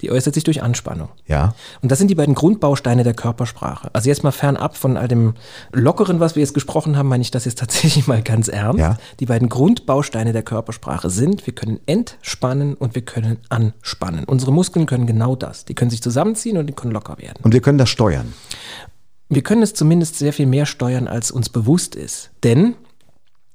Die 0.00 0.10
äußert 0.10 0.34
sich 0.34 0.44
durch 0.44 0.62
Anspannung. 0.62 1.08
Ja. 1.26 1.54
Und 1.80 1.90
das 1.90 1.98
sind 1.98 2.08
die 2.08 2.14
beiden 2.14 2.34
Grundbausteine 2.34 3.04
der 3.04 3.14
Körpersprache. 3.14 3.90
Also 3.94 4.08
jetzt 4.08 4.24
mal 4.24 4.32
fernab 4.32 4.76
von 4.76 4.96
all 4.96 5.08
dem 5.08 5.34
Lockeren, 5.72 6.20
was 6.20 6.34
wir 6.34 6.40
jetzt 6.42 6.52
gesprochen 6.52 6.96
haben, 6.98 7.08
meine 7.08 7.22
ich 7.22 7.30
das 7.30 7.44
jetzt 7.44 7.58
tatsächlich 7.60 8.06
mal 8.06 8.20
ganz 8.20 8.48
ernst. 8.48 8.80
Ja. 8.80 8.98
Die 9.20 9.26
beiden 9.26 9.48
Grundbausteine 9.48 10.32
der 10.32 10.42
Körpersprache 10.42 11.10
sind, 11.10 11.46
wir 11.46 11.54
können 11.54 11.80
entspannen 11.86 12.74
und 12.74 12.94
wir 12.94 13.02
können 13.02 13.38
anspannen. 13.48 14.24
Unsere 14.24 14.52
Muskeln 14.52 14.86
können 14.86 15.06
genau 15.06 15.36
das. 15.36 15.64
Die 15.64 15.74
können 15.74 15.90
sich 15.90 16.02
zusammenziehen 16.02 16.58
und 16.58 16.66
die 16.66 16.74
können 16.74 16.92
locker 16.92 17.16
werden. 17.18 17.38
Und 17.42 17.54
wir 17.54 17.60
können 17.60 17.78
das 17.78 17.88
steuern. 17.88 18.34
Wir 19.28 19.42
können 19.42 19.62
es 19.62 19.74
zumindest 19.74 20.18
sehr 20.18 20.32
viel 20.32 20.46
mehr 20.46 20.66
steuern, 20.66 21.08
als 21.08 21.30
uns 21.30 21.48
bewusst 21.48 21.94
ist. 21.94 22.30
Denn, 22.42 22.74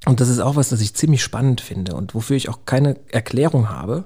und 0.06 0.22
das 0.22 0.30
ist 0.30 0.40
auch 0.40 0.56
was, 0.56 0.70
das 0.70 0.82
ich 0.82 0.94
ziemlich 0.94 1.22
spannend 1.22 1.62
finde 1.62 1.94
und 1.94 2.16
wofür 2.16 2.38
ich 2.38 2.50
auch 2.50 2.60
keine 2.66 2.98
Erklärung 3.12 3.70
habe, 3.70 4.06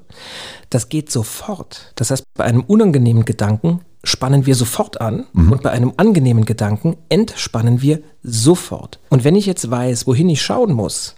das 0.69 0.89
geht 0.89 1.11
sofort. 1.11 1.91
Das 1.95 2.09
heißt, 2.09 2.23
bei 2.35 2.43
einem 2.43 2.61
unangenehmen 2.61 3.25
Gedanken 3.25 3.81
spannen 4.03 4.45
wir 4.45 4.55
sofort 4.55 4.99
an 4.99 5.25
und 5.33 5.61
bei 5.61 5.71
einem 5.71 5.93
angenehmen 5.97 6.45
Gedanken 6.45 6.97
entspannen 7.09 7.81
wir 7.81 8.01
sofort. 8.21 8.99
Und 9.09 9.23
wenn 9.23 9.35
ich 9.35 9.45
jetzt 9.45 9.69
weiß, 9.69 10.07
wohin 10.07 10.29
ich 10.29 10.41
schauen 10.41 10.73
muss, 10.73 11.15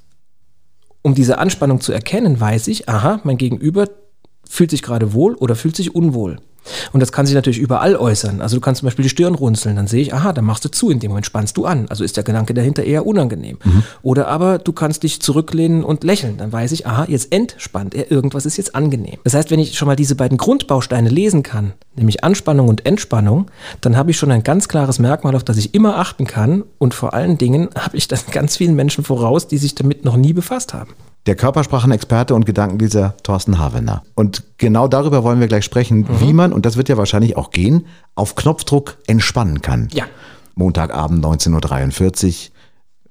um 1.01 1.15
diese 1.15 1.37
Anspannung 1.37 1.81
zu 1.81 1.93
erkennen, 1.93 2.39
weiß 2.39 2.67
ich, 2.67 2.89
aha, 2.89 3.21
mein 3.23 3.37
Gegenüber 3.37 3.87
fühlt 4.47 4.71
sich 4.71 4.81
gerade 4.81 5.13
wohl 5.13 5.35
oder 5.35 5.55
fühlt 5.55 5.75
sich 5.75 5.95
unwohl. 5.95 6.37
Und 6.93 6.99
das 6.99 7.11
kann 7.11 7.25
sich 7.25 7.35
natürlich 7.35 7.59
überall 7.59 7.95
äußern. 7.95 8.41
Also 8.41 8.57
du 8.57 8.61
kannst 8.61 8.79
zum 8.79 8.87
Beispiel 8.87 9.03
die 9.03 9.09
Stirn 9.09 9.35
runzeln, 9.35 9.75
dann 9.75 9.87
sehe 9.87 10.01
ich, 10.01 10.13
aha, 10.13 10.33
dann 10.33 10.45
machst 10.45 10.65
du 10.65 10.69
zu, 10.69 10.89
in 10.89 10.99
dem 10.99 11.11
Moment 11.11 11.25
spannst 11.25 11.57
du 11.57 11.65
an. 11.65 11.87
Also 11.89 12.03
ist 12.03 12.17
der 12.17 12.23
Gedanke 12.23 12.53
dahinter 12.53 12.83
eher 12.83 13.05
unangenehm. 13.05 13.57
Oder 14.01 14.27
aber 14.27 14.57
du 14.57 14.73
kannst 14.73 15.03
dich 15.03 15.21
zurücklehnen 15.21 15.83
und 15.83 16.03
lächeln, 16.03 16.37
dann 16.37 16.51
weiß 16.51 16.71
ich, 16.71 16.87
aha, 16.87 17.05
jetzt 17.07 17.31
entspannt 17.31 17.95
er, 17.95 18.11
irgendwas 18.11 18.45
ist 18.45 18.57
jetzt 18.57 18.75
angenehm. 18.75 19.19
Das 19.23 19.33
heißt, 19.33 19.51
wenn 19.51 19.59
ich 19.59 19.77
schon 19.77 19.87
mal 19.87 19.95
diese 19.95 20.15
beiden 20.15 20.37
Grundbausteine 20.37 21.09
lesen 21.09 21.43
kann, 21.43 21.73
nämlich 21.95 22.23
Anspannung 22.23 22.67
und 22.67 22.85
Entspannung, 22.85 23.47
dann 23.81 23.97
habe 23.97 24.11
ich 24.11 24.17
schon 24.17 24.31
ein 24.31 24.43
ganz 24.43 24.67
klares 24.67 24.99
Merkmal, 24.99 25.35
auf 25.35 25.43
das 25.43 25.57
ich 25.57 25.73
immer 25.73 25.97
achten 25.97 26.25
kann. 26.25 26.63
Und 26.77 26.93
vor 26.93 27.13
allen 27.13 27.37
Dingen 27.37 27.69
habe 27.77 27.97
ich 27.97 28.07
das 28.07 28.25
ganz 28.31 28.57
vielen 28.57 28.75
Menschen 28.75 29.03
voraus, 29.03 29.47
die 29.47 29.57
sich 29.57 29.75
damit 29.75 30.05
noch 30.05 30.17
nie 30.17 30.33
befasst 30.33 30.73
haben. 30.73 30.93
Der 31.25 31.35
Körpersprachenexperte 31.35 32.35
und 32.35 32.45
Gedankenleser 32.45 33.15
Thorsten 33.23 33.57
Havener. 33.57 34.03
Und 34.13 34.43
genau 34.57 34.87
darüber 34.87 35.23
wollen 35.23 35.39
wir 35.39 35.47
gleich 35.47 35.65
sprechen, 35.65 35.99
Mhm. 36.01 36.19
wie 36.19 36.33
man, 36.33 36.53
und 36.53 36.65
das 36.67 36.77
wird 36.77 36.87
ja 36.87 36.97
wahrscheinlich 36.97 37.35
auch 37.35 37.49
gehen, 37.49 37.87
auf 38.13 38.35
Knopfdruck 38.35 38.97
entspannen 39.07 39.61
kann. 39.61 39.87
Ja. 39.91 40.03
Montagabend 40.53 41.25
19.43 41.25 42.49
Uhr. 42.49 42.54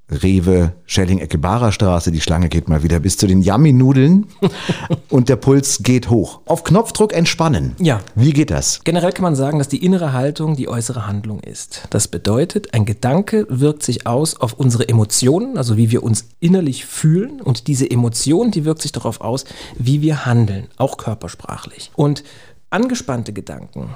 Rewe, 0.09 0.73
Schelling-Ecke 0.85 1.39
Barer 1.39 1.71
Straße, 1.71 2.11
die 2.11 2.21
Schlange 2.21 2.47
geht 2.47 2.69
mal 2.69 2.83
wieder 2.83 2.99
bis 2.99 3.17
zu 3.17 3.25
den 3.25 3.41
Yummy-Nudeln 3.41 4.27
und 5.09 5.29
der 5.29 5.35
Puls 5.35 5.79
geht 5.81 6.11
hoch. 6.11 6.41
Auf 6.45 6.63
Knopfdruck 6.63 7.11
entspannen. 7.11 7.75
Ja. 7.79 8.01
Wie 8.13 8.31
geht 8.31 8.51
das? 8.51 8.81
Generell 8.83 9.13
kann 9.13 9.23
man 9.23 9.35
sagen, 9.35 9.57
dass 9.57 9.67
die 9.67 9.83
innere 9.83 10.13
Haltung 10.13 10.55
die 10.55 10.67
äußere 10.67 11.07
Handlung 11.07 11.39
ist. 11.39 11.87
Das 11.89 12.07
bedeutet, 12.07 12.75
ein 12.75 12.85
Gedanke 12.85 13.47
wirkt 13.49 13.81
sich 13.81 14.05
aus 14.05 14.39
auf 14.39 14.53
unsere 14.53 14.87
Emotionen, 14.87 15.57
also 15.57 15.75
wie 15.75 15.89
wir 15.89 16.03
uns 16.03 16.25
innerlich 16.39 16.85
fühlen. 16.85 17.41
Und 17.41 17.65
diese 17.65 17.89
Emotion, 17.89 18.51
die 18.51 18.63
wirkt 18.63 18.83
sich 18.83 18.91
darauf 18.91 19.21
aus, 19.21 19.45
wie 19.77 20.01
wir 20.03 20.27
handeln, 20.27 20.67
auch 20.77 20.97
körpersprachlich. 20.97 21.91
Und 21.95 22.23
angespannte 22.69 23.33
Gedanken, 23.33 23.95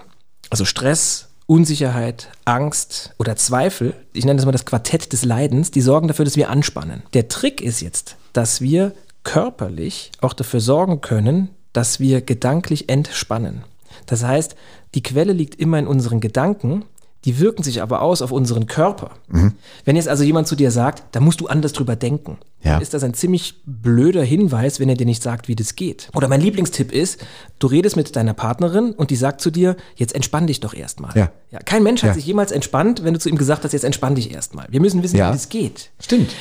also 0.50 0.66
Stress, 0.66 1.29
Unsicherheit, 1.50 2.30
Angst 2.46 3.16
oder 3.18 3.36
Zweifel, 3.36 3.96
ich 4.14 4.24
nenne 4.24 4.38
das 4.38 4.46
mal 4.46 4.52
das 4.52 4.68
Quartett 4.68 5.12
des 5.14 5.26
Leidens, 5.26 5.72
die 5.72 5.82
sorgen 5.82 6.08
dafür, 6.08 6.24
dass 6.24 6.36
wir 6.36 6.52
anspannen. 6.52 7.02
Der 7.16 7.28
Trick 7.28 7.62
ist 7.62 7.82
jetzt, 7.82 8.18
dass 8.34 8.62
wir 8.62 8.94
körperlich 9.24 10.12
auch 10.22 10.34
dafür 10.34 10.60
sorgen 10.60 11.02
können, 11.02 11.50
dass 11.74 12.00
wir 12.00 12.22
gedanklich 12.22 12.88
entspannen. 12.88 13.64
Das 14.06 14.24
heißt, 14.24 14.56
die 14.94 15.02
Quelle 15.02 15.34
liegt 15.34 15.56
immer 15.56 15.80
in 15.80 15.88
unseren 15.88 16.20
Gedanken, 16.20 16.86
die 17.26 17.40
wirken 17.40 17.64
sich 17.64 17.82
aber 17.82 18.02
aus 18.02 18.22
auf 18.22 18.32
unseren 18.32 18.66
Körper. 18.66 19.12
Mhm. 19.28 19.54
Wenn 19.84 19.96
jetzt 19.98 20.08
also 20.08 20.24
jemand 20.24 20.48
zu 20.48 20.56
dir 20.56 20.72
sagt, 20.72 21.04
da 21.12 21.20
musst 21.20 21.42
du 21.42 21.48
anders 21.48 21.74
drüber 21.74 21.96
denken, 21.98 22.38
Ja. 22.64 22.74
dann 22.74 22.82
ist 22.82 22.94
das 22.94 23.04
ein 23.04 23.14
ziemlich 23.14 23.56
blöder 23.66 24.24
Hinweis, 24.24 24.80
wenn 24.80 24.88
er 24.88 24.96
dir 24.96 25.06
nicht 25.06 25.22
sagt, 25.22 25.48
wie 25.50 25.56
das 25.56 25.76
geht. 25.76 26.10
Oder 26.16 26.28
mein 26.30 26.40
Lieblingstipp 26.42 26.92
ist, 26.94 27.20
du 27.60 27.68
redest 27.68 27.98
mit 27.98 28.16
deiner 28.16 28.34
Partnerin 28.34 28.92
und 28.94 29.10
die 29.12 29.18
sagt 29.18 29.42
zu 29.42 29.52
dir, 29.52 29.76
jetzt 29.96 30.16
entspann 30.16 30.48
dich 30.48 30.60
doch 30.62 30.74
erstmal. 30.74 31.14
Ja. 31.16 31.30
kein 31.66 31.84
Mensch 31.84 32.04
hat 32.04 32.10
Ja. 32.10 32.14
sich 32.14 32.26
jemals 32.26 32.52
entspannt, 32.54 33.04
wenn 33.04 33.14
du 33.14 33.20
zu 33.20 33.28
ihm 33.28 33.38
gesagt 33.38 33.64
hast, 33.66 33.74
jetzt 33.74 33.84
entspann 33.86 34.16
dich 34.16 34.32
erstmal. 34.34 34.68
Wir 34.70 34.80
müssen 34.80 35.04
wissen, 35.04 35.18
Ja. 35.18 35.30
wie 35.30 35.34
das 35.34 35.50
geht. 35.50 35.90
Stimmt. 36.00 36.32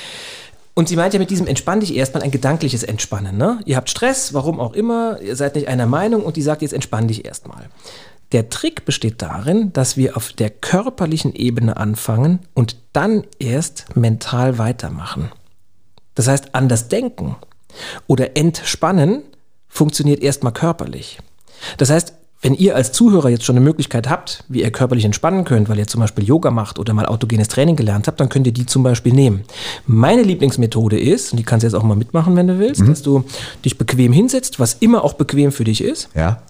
Und 0.74 0.88
sie 0.88 0.94
meint 0.94 1.12
ja 1.12 1.18
mit 1.18 1.30
diesem 1.30 1.48
entspann 1.48 1.80
dich 1.80 1.96
erstmal 1.96 2.22
ein 2.22 2.30
gedankliches 2.30 2.84
Entspannen. 2.84 3.36
Ne? 3.36 3.58
Ihr 3.64 3.74
habt 3.76 3.90
Stress, 3.90 4.32
warum 4.32 4.60
auch 4.60 4.74
immer, 4.74 5.20
ihr 5.20 5.34
seid 5.34 5.56
nicht 5.56 5.66
einer 5.66 5.86
Meinung 5.86 6.22
und 6.22 6.36
die 6.36 6.42
sagt 6.42 6.62
jetzt 6.62 6.72
entspann 6.72 7.08
dich 7.08 7.24
erstmal. 7.24 7.66
Der 8.32 8.50
Trick 8.50 8.84
besteht 8.84 9.22
darin, 9.22 9.72
dass 9.72 9.96
wir 9.96 10.16
auf 10.16 10.32
der 10.32 10.50
körperlichen 10.50 11.34
Ebene 11.34 11.76
anfangen 11.76 12.40
und 12.54 12.76
dann 12.92 13.24
erst 13.38 13.96
mental 13.96 14.58
weitermachen. 14.58 15.30
Das 16.14 16.28
heißt, 16.28 16.54
anders 16.54 16.88
denken 16.88 17.36
oder 18.06 18.36
entspannen 18.36 19.22
funktioniert 19.68 20.20
erstmal 20.22 20.52
körperlich. 20.52 21.18
Das 21.76 21.90
heißt, 21.90 22.14
wenn 22.40 22.54
ihr 22.54 22.76
als 22.76 22.92
Zuhörer 22.92 23.30
jetzt 23.30 23.44
schon 23.44 23.56
eine 23.56 23.64
Möglichkeit 23.64 24.08
habt, 24.08 24.44
wie 24.48 24.62
ihr 24.62 24.70
körperlich 24.70 25.04
entspannen 25.04 25.44
könnt, 25.44 25.68
weil 25.68 25.78
ihr 25.78 25.88
zum 25.88 26.00
Beispiel 26.00 26.24
Yoga 26.24 26.52
macht 26.52 26.78
oder 26.78 26.94
mal 26.94 27.06
autogenes 27.06 27.48
Training 27.48 27.74
gelernt 27.74 28.06
habt, 28.06 28.20
dann 28.20 28.28
könnt 28.28 28.46
ihr 28.46 28.52
die 28.52 28.66
zum 28.66 28.84
Beispiel 28.84 29.12
nehmen. 29.12 29.42
Meine 29.86 30.22
Lieblingsmethode 30.22 31.00
ist, 31.00 31.32
und 31.32 31.38
die 31.38 31.42
kannst 31.42 31.64
du 31.64 31.66
jetzt 31.66 31.74
auch 31.74 31.82
mal 31.82 31.96
mitmachen, 31.96 32.36
wenn 32.36 32.46
du 32.46 32.58
willst, 32.60 32.86
dass 32.86 33.02
du 33.02 33.24
dich 33.64 33.76
bequem 33.76 34.12
hinsetzt, 34.12 34.60
was 34.60 34.74
immer 34.74 35.02
auch 35.02 35.14
bequem 35.14 35.50
für 35.50 35.64
dich 35.64 35.82
ist. 35.82 36.10
Ja. 36.14 36.42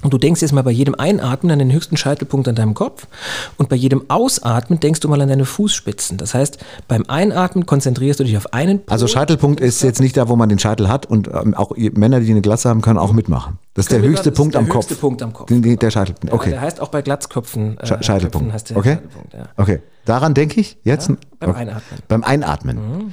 Und 0.00 0.12
du 0.14 0.18
denkst 0.18 0.42
jetzt 0.42 0.52
mal 0.52 0.62
bei 0.62 0.70
jedem 0.70 0.94
Einatmen 0.94 1.50
an 1.50 1.58
den 1.58 1.72
höchsten 1.72 1.96
Scheitelpunkt 1.96 2.46
an 2.46 2.54
deinem 2.54 2.74
Kopf 2.74 3.08
und 3.56 3.68
bei 3.68 3.74
jedem 3.74 4.08
Ausatmen 4.08 4.78
denkst 4.78 5.00
du 5.00 5.08
mal 5.08 5.20
an 5.20 5.28
deine 5.28 5.44
Fußspitzen. 5.44 6.18
Das 6.18 6.34
heißt, 6.34 6.58
beim 6.86 7.04
Einatmen 7.08 7.66
konzentrierst 7.66 8.20
du 8.20 8.24
dich 8.24 8.36
auf 8.36 8.52
einen 8.52 8.78
Pol. 8.78 8.92
Also 8.92 9.08
Scheitelpunkt 9.08 9.58
ist 9.58 9.82
jetzt 9.82 10.00
nicht 10.00 10.16
da, 10.16 10.28
wo 10.28 10.36
man 10.36 10.48
den 10.48 10.60
Scheitel 10.60 10.88
hat 10.88 11.06
und 11.06 11.26
ähm, 11.26 11.52
auch 11.54 11.72
Männer, 11.76 12.20
die 12.20 12.30
eine 12.30 12.42
Glatze 12.42 12.68
haben, 12.68 12.80
können 12.80 12.98
auch 12.98 13.12
mitmachen. 13.12 13.58
Das 13.74 13.86
ist 13.86 13.92
der 13.92 13.98
höchste 14.00 14.12
gerade- 14.12 14.16
das 14.30 14.32
ist 14.34 14.36
Punkt 14.36 14.54
der 14.54 14.60
am 14.60 14.66
höchste 14.72 14.94
Kopf. 14.94 15.00
Punkt 15.00 15.22
am 15.22 15.32
Kopf. 15.32 15.46
Den- 15.48 15.62
Der 15.78 15.90
Scheitelpunkt. 15.90 16.28
Ja, 16.28 16.34
Okay. 16.34 16.50
Der 16.50 16.60
heißt 16.60 16.80
auch 16.80 16.88
bei 16.90 17.02
Glatzköpfen. 17.02 17.78
Äh, 17.78 17.84
Sche- 17.84 18.02
Scheitelpunkt. 18.04 18.52
Heißt 18.52 18.70
der 18.70 18.76
Okay. 18.76 18.94
Scheitelpunkt, 18.94 19.34
ja. 19.34 19.48
Okay. 19.56 19.80
Daran 20.04 20.32
denke 20.34 20.60
ich 20.60 20.78
jetzt? 20.84 21.08
beim 21.40 21.50
Okay. 21.50 21.58
Einatmen. 21.58 22.00
Beim 22.06 22.22
Einatmen. 22.22 23.12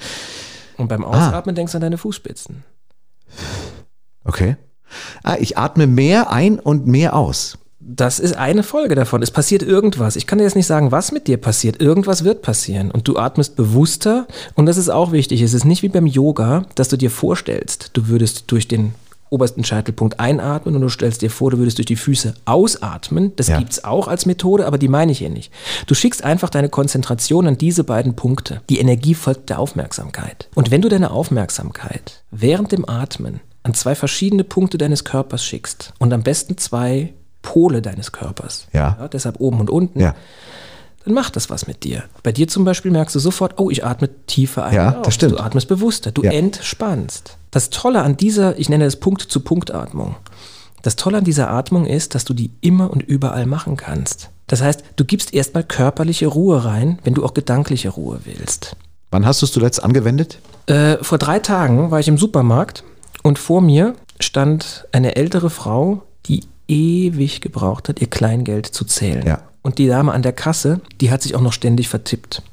Und 0.78 0.88
beim 0.88 1.04
Ausatmen 1.04 1.56
denkst 1.56 1.72
du 1.72 1.78
an 1.78 1.82
deine 1.82 1.98
Fußspitzen. 1.98 2.64
Okay. 4.24 4.56
Ah, 5.24 5.38
ich 5.40 5.58
atme 5.58 5.88
mehr 5.88 6.32
ein 6.32 6.60
und 6.60 6.88
mehr 6.88 7.16
aus. 7.16 7.58
Das 7.88 8.20
ist 8.20 8.36
eine 8.36 8.64
Folge 8.64 8.96
davon. 8.96 9.22
Es 9.22 9.30
passiert 9.30 9.62
irgendwas. 9.62 10.16
Ich 10.16 10.26
kann 10.26 10.40
dir 10.40 10.44
jetzt 10.44 10.56
nicht 10.56 10.66
sagen, 10.66 10.92
was 10.92 11.12
mit 11.12 11.28
dir 11.28 11.38
passiert. 11.38 11.80
Irgendwas 11.80 12.24
wird 12.24 12.42
passieren. 12.42 12.90
Und 12.90 13.08
du 13.08 13.18
atmest 13.18 13.56
bewusster. 13.56 14.26
Und 14.56 14.66
das 14.66 14.78
ist 14.78 14.90
auch 14.90 15.12
wichtig. 15.12 15.42
Es 15.44 15.54
ist 15.54 15.66
nicht 15.66 15.84
wie 15.84 15.90
beim 15.90 16.08
Yoga, 16.08 16.66
dass 16.74 16.90
du 16.90 16.98
dir 16.98 17.12
vorstellst, 17.12 17.92
du 17.94 18.08
würdest 18.08 18.46
durch 18.48 18.68
den 18.68 18.96
obersten 19.30 19.64
Scheitelpunkt 19.64 20.20
einatmen 20.20 20.76
und 20.76 20.82
du 20.82 20.90
stellst 20.90 21.22
dir 21.22 21.30
vor, 21.30 21.52
du 21.52 21.58
würdest 21.58 21.78
durch 21.78 21.86
die 21.88 21.96
Füße 21.96 22.34
ausatmen. 22.46 23.34
Das 23.36 23.48
Ja. 23.48 23.60
gibt's 23.60 23.84
auch 23.84 24.08
als 24.08 24.26
Methode, 24.26 24.66
aber 24.66 24.78
die 24.78 24.88
meine 24.88 25.12
ich 25.12 25.20
hier 25.20 25.30
nicht. 25.30 25.52
Du 25.88 25.94
schickst 25.94 26.24
einfach 26.24 26.50
deine 26.50 26.70
Konzentration 26.70 27.46
an 27.48 27.58
diese 27.58 27.84
beiden 27.84 28.16
Punkte. 28.16 28.62
Die 28.70 28.80
Energie 28.80 29.14
folgt 29.14 29.50
der 29.50 29.60
Aufmerksamkeit. 29.60 30.48
Und 30.56 30.72
wenn 30.72 30.82
du 30.82 30.90
deine 30.90 31.12
Aufmerksamkeit 31.12 32.24
während 32.32 32.72
dem 32.72 32.88
Atmen 32.88 33.42
an 33.66 33.74
zwei 33.74 33.96
verschiedene 33.96 34.44
Punkte 34.44 34.78
deines 34.78 35.04
Körpers 35.04 35.44
schickst 35.44 35.94
und 35.98 36.14
am 36.14 36.22
besten 36.22 36.56
zwei 36.58 37.14
Pole 37.42 37.82
deines 37.82 38.12
Körpers, 38.12 38.68
Ja. 38.74 39.10
deshalb 39.12 39.40
oben 39.40 39.60
und 39.60 39.72
unten, 39.72 40.00
Ja. 40.00 40.14
dann 41.04 41.14
macht 41.16 41.36
das 41.36 41.50
was 41.50 41.66
mit 41.66 41.84
dir. 41.84 42.04
Bei 42.22 42.32
dir 42.32 42.48
zum 42.48 42.64
Beispiel 42.64 42.92
merkst 42.92 43.16
du 43.16 43.20
sofort, 43.20 43.56
oh, 43.60 43.72
ich 43.72 43.84
atme 43.84 44.10
tiefer 44.28 44.66
ein. 44.66 44.76
Ja, 44.76 44.98
aus. 45.00 45.06
das 45.06 45.16
stimmt. 45.16 45.34
Du 45.34 45.40
atmest 45.40 45.68
bewusster, 45.68 46.12
du 46.12 46.22
Ja. 46.24 46.32
entspannst. 46.32 47.38
Das 47.50 47.72
Tolle 47.72 48.04
an 48.04 48.18
dieser, 48.18 48.58
ich 48.60 48.70
nenne 48.70 48.86
das 48.86 48.98
Punkt-zu-Punkt-Atmung, 48.98 50.16
das 50.84 50.96
Tolle 50.96 51.18
an 51.18 51.24
dieser 51.24 51.50
Atmung 51.50 51.88
ist, 51.88 52.14
dass 52.14 52.24
du 52.26 52.36
die 52.36 52.52
immer 52.62 52.92
und 52.92 53.02
überall 53.02 53.48
machen 53.48 53.78
kannst. 53.78 54.30
Das 54.46 54.62
heißt, 54.62 54.84
du 54.96 55.06
gibst 55.06 55.34
erstmal 55.34 55.64
körperliche 55.64 56.28
Ruhe 56.28 56.66
rein, 56.66 57.00
wenn 57.04 57.16
du 57.16 57.26
auch 57.26 57.34
gedankliche 57.34 57.90
Ruhe 57.90 58.20
willst. 58.26 58.76
Wann 59.10 59.26
hast 59.26 59.42
du 59.42 59.48
es 59.48 59.52
zuletzt 59.52 59.84
angewendet? 59.84 60.38
Äh, 60.68 60.98
vor 61.02 61.18
drei 61.18 61.40
Tagen 61.40 61.90
war 61.90 62.00
ich 62.00 62.08
im 62.08 62.18
Supermarkt 62.20 62.84
und 63.26 63.40
vor 63.40 63.60
mir 63.60 63.96
stand 64.20 64.86
eine 64.92 65.16
ältere 65.16 65.50
Frau, 65.50 66.04
die 66.28 66.44
ewig 66.68 67.42
gebraucht 67.42 67.90
hat, 67.90 68.00
ihr 68.00 68.06
Kleingeld 68.08 68.68
zu 68.68 68.86
zählen. 68.86 69.26
Ja. 69.26 69.42
Und 69.64 69.80
die 69.80 69.88
Dame 69.88 70.12
an 70.12 70.22
der 70.22 70.32
Kasse, 70.32 70.80
die 71.02 71.10
hat 71.10 71.24
sich 71.24 71.34
auch 71.34 71.42
noch 71.42 71.52
ständig 71.52 71.90
vertippt. 71.90 72.44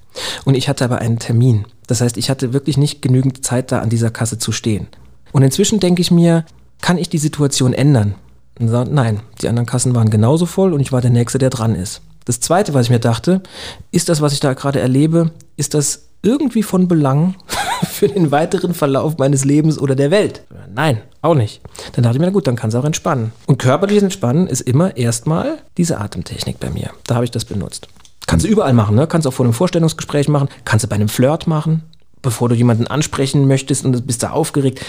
Und 0.46 0.54
ich 0.54 0.70
hatte 0.70 0.86
aber 0.86 0.96
einen 0.96 1.18
Termin. 1.18 1.66
Das 1.88 2.00
heißt, 2.00 2.16
ich 2.16 2.30
hatte 2.30 2.54
wirklich 2.54 2.78
nicht 2.78 3.02
genügend 3.02 3.44
Zeit 3.44 3.70
da 3.70 3.80
an 3.80 3.90
dieser 3.90 4.10
Kasse 4.10 4.38
zu 4.38 4.50
stehen. 4.50 4.86
Und 5.32 5.42
inzwischen 5.42 5.78
denke 5.78 6.00
ich 6.00 6.10
mir, 6.10 6.46
kann 6.80 6.96
ich 6.96 7.10
die 7.10 7.18
Situation 7.18 7.74
ändern? 7.74 8.14
Und 8.58 8.68
sagt, 8.68 8.90
nein, 8.90 9.20
die 9.42 9.48
anderen 9.48 9.66
Kassen 9.66 9.94
waren 9.94 10.08
genauso 10.08 10.46
voll 10.46 10.72
und 10.72 10.80
ich 10.80 10.90
war 10.90 11.02
der 11.02 11.10
Nächste, 11.10 11.36
der 11.36 11.50
dran 11.50 11.74
ist. 11.74 12.00
Das 12.24 12.40
Zweite, 12.40 12.72
was 12.72 12.86
ich 12.86 12.90
mir 12.90 12.98
dachte, 12.98 13.42
ist 13.90 14.08
das, 14.08 14.22
was 14.22 14.32
ich 14.32 14.40
da 14.40 14.54
gerade 14.54 14.80
erlebe, 14.80 15.32
ist 15.58 15.74
das 15.74 16.04
irgendwie 16.22 16.62
von 16.62 16.88
Belang 16.88 17.34
für 17.86 18.08
den 18.08 18.30
weiteren 18.30 18.74
Verlauf 18.74 19.18
meines 19.18 19.44
Lebens 19.44 19.78
oder 19.78 19.94
der 19.94 20.10
Welt? 20.10 20.42
Nein, 20.74 21.02
auch 21.20 21.34
nicht. 21.34 21.60
Dann 21.92 22.04
dachte 22.04 22.16
ich 22.16 22.20
mir, 22.20 22.26
na 22.26 22.32
gut, 22.32 22.46
dann 22.46 22.56
kann 22.56 22.68
es 22.68 22.74
auch 22.74 22.84
entspannen. 22.84 23.32
Und 23.46 23.58
körperliches 23.58 24.02
Entspannen 24.02 24.46
ist 24.46 24.62
immer 24.62 24.96
erstmal 24.96 25.58
diese 25.76 25.98
Atemtechnik 25.98 26.58
bei 26.60 26.70
mir. 26.70 26.90
Da 27.06 27.14
habe 27.16 27.24
ich 27.24 27.30
das 27.30 27.44
benutzt. 27.44 27.88
Kannst 28.26 28.46
du 28.46 28.50
überall 28.50 28.72
machen, 28.72 28.96
ne? 28.96 29.06
Kannst 29.06 29.26
du 29.26 29.30
auch 29.30 29.34
vor 29.34 29.44
einem 29.44 29.52
Vorstellungsgespräch 29.52 30.28
machen, 30.28 30.48
kannst 30.64 30.84
du 30.84 30.88
bei 30.88 30.94
einem 30.94 31.08
Flirt 31.08 31.46
machen, 31.46 31.82
bevor 32.22 32.48
du 32.48 32.54
jemanden 32.54 32.86
ansprechen 32.86 33.46
möchtest 33.46 33.84
und 33.84 34.06
bist 34.06 34.22
da 34.22 34.30
aufgeregt. 34.30 34.80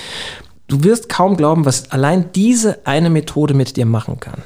Du 0.68 0.84
wirst 0.84 1.10
kaum 1.10 1.36
glauben, 1.36 1.66
was 1.66 1.92
allein 1.92 2.32
diese 2.34 2.86
eine 2.86 3.10
Methode 3.10 3.54
mit 3.54 3.76
dir 3.76 3.86
machen 3.86 4.20
kann. 4.20 4.42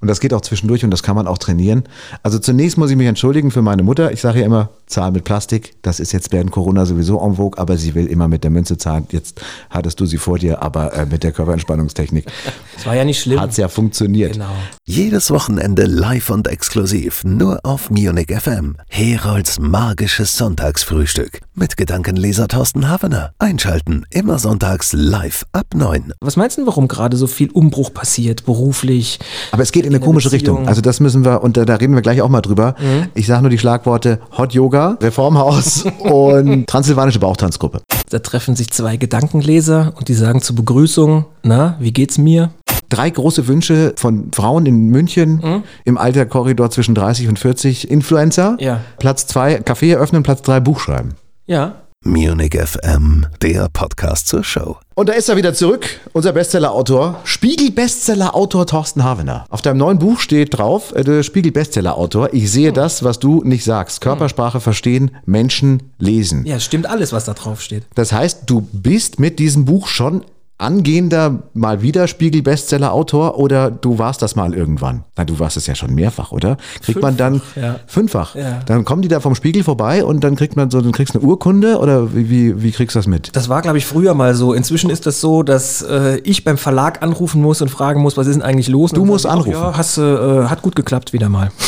Und 0.00 0.08
das 0.08 0.20
geht 0.20 0.32
auch 0.32 0.40
zwischendurch 0.40 0.84
und 0.84 0.90
das 0.90 1.02
kann 1.02 1.14
man 1.14 1.26
auch 1.26 1.38
trainieren. 1.38 1.84
Also 2.22 2.38
zunächst 2.38 2.78
muss 2.78 2.90
ich 2.90 2.96
mich 2.96 3.06
entschuldigen 3.06 3.50
für 3.50 3.62
meine 3.62 3.82
Mutter. 3.82 4.12
Ich 4.12 4.20
sage 4.20 4.40
ja 4.40 4.46
immer, 4.46 4.70
zahlen 4.86 5.12
mit 5.12 5.24
Plastik. 5.24 5.74
Das 5.82 6.00
ist 6.00 6.12
jetzt 6.12 6.32
während 6.32 6.50
Corona 6.50 6.86
sowieso 6.86 7.20
en 7.20 7.36
vogue, 7.36 7.58
aber 7.58 7.76
sie 7.76 7.94
will 7.94 8.06
immer 8.06 8.26
mit 8.28 8.42
der 8.42 8.50
Münze 8.50 8.78
zahlen. 8.78 9.06
Jetzt 9.10 9.40
hattest 9.68 10.00
du 10.00 10.06
sie 10.06 10.16
vor 10.16 10.38
dir, 10.38 10.62
aber 10.62 10.94
äh, 10.94 11.06
mit 11.06 11.22
der 11.22 11.32
Körperentspannungstechnik 11.32 12.26
Das 12.76 12.86
war 12.86 12.96
ja 12.96 13.04
nicht 13.04 13.20
schlimm. 13.20 13.38
hat 13.40 13.50
es 13.50 13.58
ja 13.58 13.68
funktioniert. 13.68 14.32
Genau. 14.32 14.50
Jedes 14.86 15.30
Wochenende 15.30 15.84
live 15.84 16.30
und 16.30 16.48
exklusiv 16.48 17.22
nur 17.24 17.60
auf 17.62 17.90
Munich 17.90 18.28
FM. 18.34 18.76
Herolds 18.88 19.58
magisches 19.60 20.36
Sonntagsfrühstück 20.36 21.40
mit 21.54 21.76
Gedankenleser 21.76 22.48
Thorsten 22.48 22.88
Havener. 22.88 23.34
Einschalten 23.38 24.06
immer 24.10 24.38
sonntags 24.38 24.94
live 24.94 25.44
ab 25.52 25.66
9. 25.74 26.14
Was 26.20 26.36
meinst 26.36 26.56
du, 26.56 26.66
warum 26.66 26.88
gerade 26.88 27.18
so 27.18 27.26
viel 27.26 27.50
Umbruch 27.50 27.92
passiert, 27.92 28.46
beruflich? 28.46 29.18
Aber 29.52 29.62
es 29.62 29.72
geht 29.72 29.84
in 29.90 29.96
eine 29.96 30.04
komische 30.04 30.30
Beziehung. 30.30 30.56
Richtung. 30.56 30.68
Also 30.68 30.80
das 30.80 31.00
müssen 31.00 31.24
wir, 31.24 31.42
und 31.42 31.56
da, 31.56 31.64
da 31.64 31.76
reden 31.76 31.94
wir 31.94 32.02
gleich 32.02 32.22
auch 32.22 32.28
mal 32.28 32.40
drüber. 32.40 32.74
Ich 33.14 33.26
sage 33.26 33.42
nur 33.42 33.50
die 33.50 33.58
Schlagworte 33.58 34.20
Hot 34.36 34.54
Yoga, 34.54 34.96
Reformhaus 35.00 35.84
und 35.98 36.66
Transsilvanische 36.66 37.18
Bauchtanzgruppe. 37.18 37.80
Da 38.10 38.18
treffen 38.18 38.56
sich 38.56 38.70
zwei 38.70 38.96
Gedankenleser 38.96 39.92
und 39.96 40.08
die 40.08 40.14
sagen 40.14 40.42
zur 40.42 40.56
Begrüßung, 40.56 41.26
na, 41.42 41.76
wie 41.80 41.92
geht's 41.92 42.18
mir? 42.18 42.50
Drei 42.88 43.08
große 43.08 43.46
Wünsche 43.46 43.94
von 43.96 44.32
Frauen 44.32 44.66
in 44.66 44.88
München 44.88 45.62
im 45.84 45.96
Alterkorridor 45.96 46.70
zwischen 46.70 46.96
30 46.96 47.28
und 47.28 47.38
40. 47.38 47.88
Influencer. 47.88 48.56
Ja. 48.58 48.80
Platz 48.98 49.26
zwei, 49.26 49.60
Café 49.60 49.92
eröffnen, 49.92 50.24
Platz 50.24 50.42
drei, 50.42 50.58
Buch 50.58 50.80
schreiben. 50.80 51.14
Ja, 51.46 51.76
Munich 52.10 52.54
FM, 52.56 53.26
der 53.42 53.68
Podcast 53.68 54.26
zur 54.26 54.42
Show. 54.42 54.78
Und 54.94 55.10
da 55.10 55.12
ist 55.12 55.28
er 55.28 55.36
wieder 55.36 55.52
zurück, 55.52 56.00
unser 56.14 56.32
Bestseller-Autor, 56.32 57.20
Spiegel-Bestseller-Autor 57.24 58.66
Thorsten 58.66 59.04
Havener. 59.04 59.44
Auf 59.50 59.60
deinem 59.60 59.76
neuen 59.76 59.98
Buch 59.98 60.18
steht 60.18 60.56
drauf, 60.56 60.94
äh, 60.94 61.04
der 61.04 61.22
Spiegel-Bestseller-Autor, 61.22 62.32
ich 62.32 62.50
sehe 62.50 62.72
das, 62.72 63.04
was 63.04 63.18
du 63.18 63.42
nicht 63.44 63.64
sagst. 63.64 64.00
Körpersprache 64.00 64.60
verstehen, 64.60 65.10
Menschen 65.26 65.82
lesen. 65.98 66.46
Ja, 66.46 66.56
es 66.56 66.64
stimmt 66.64 66.86
alles, 66.86 67.12
was 67.12 67.26
da 67.26 67.34
drauf 67.34 67.60
steht. 67.60 67.82
Das 67.94 68.12
heißt, 68.12 68.44
du 68.46 68.62
bist 68.72 69.20
mit 69.20 69.38
diesem 69.38 69.66
Buch 69.66 69.86
schon 69.86 70.24
angehender 70.60 71.42
mal 71.54 71.82
wieder 71.82 72.06
Spiegel-Bestseller-Autor 72.06 73.38
oder 73.38 73.70
du 73.70 73.98
warst 73.98 74.22
das 74.22 74.36
mal 74.36 74.54
irgendwann? 74.54 75.04
Nein, 75.16 75.26
du 75.26 75.38
warst 75.38 75.56
es 75.56 75.66
ja 75.66 75.74
schon 75.74 75.94
mehrfach, 75.94 76.32
oder? 76.32 76.56
Kriegt 76.82 77.00
man 77.00 77.16
dann 77.16 77.40
ja. 77.56 77.76
fünffach? 77.86 78.34
Ja. 78.34 78.60
Dann 78.66 78.84
kommen 78.84 79.02
die 79.02 79.08
da 79.08 79.20
vom 79.20 79.34
Spiegel 79.34 79.64
vorbei 79.64 80.04
und 80.04 80.22
dann 80.22 80.36
kriegt 80.36 80.56
man 80.56 80.70
so, 80.70 80.80
dann 80.80 80.92
kriegst 80.92 81.14
du 81.14 81.18
eine 81.18 81.28
Urkunde 81.28 81.78
oder 81.78 82.14
wie, 82.14 82.30
wie, 82.30 82.62
wie 82.62 82.70
kriegst 82.72 82.94
du 82.94 82.98
das 82.98 83.06
mit? 83.06 83.34
Das 83.34 83.48
war, 83.48 83.62
glaube 83.62 83.78
ich, 83.78 83.86
früher 83.86 84.14
mal 84.14 84.34
so. 84.34 84.52
Inzwischen 84.52 84.90
ist 84.90 85.06
das 85.06 85.20
so, 85.20 85.42
dass 85.42 85.82
äh, 85.82 86.18
ich 86.24 86.44
beim 86.44 86.58
Verlag 86.58 87.02
anrufen 87.02 87.40
muss 87.40 87.62
und 87.62 87.70
fragen 87.70 88.02
muss, 88.02 88.16
was 88.16 88.26
ist 88.26 88.34
denn 88.34 88.42
eigentlich 88.42 88.68
los? 88.68 88.92
Du 88.92 89.04
musst 89.04 89.26
anrufen. 89.26 89.52
Ja, 89.52 89.76
hast, 89.76 89.98
äh, 89.98 90.44
hat 90.44 90.62
gut 90.62 90.76
geklappt 90.76 91.12
wieder 91.12 91.28
mal. 91.28 91.50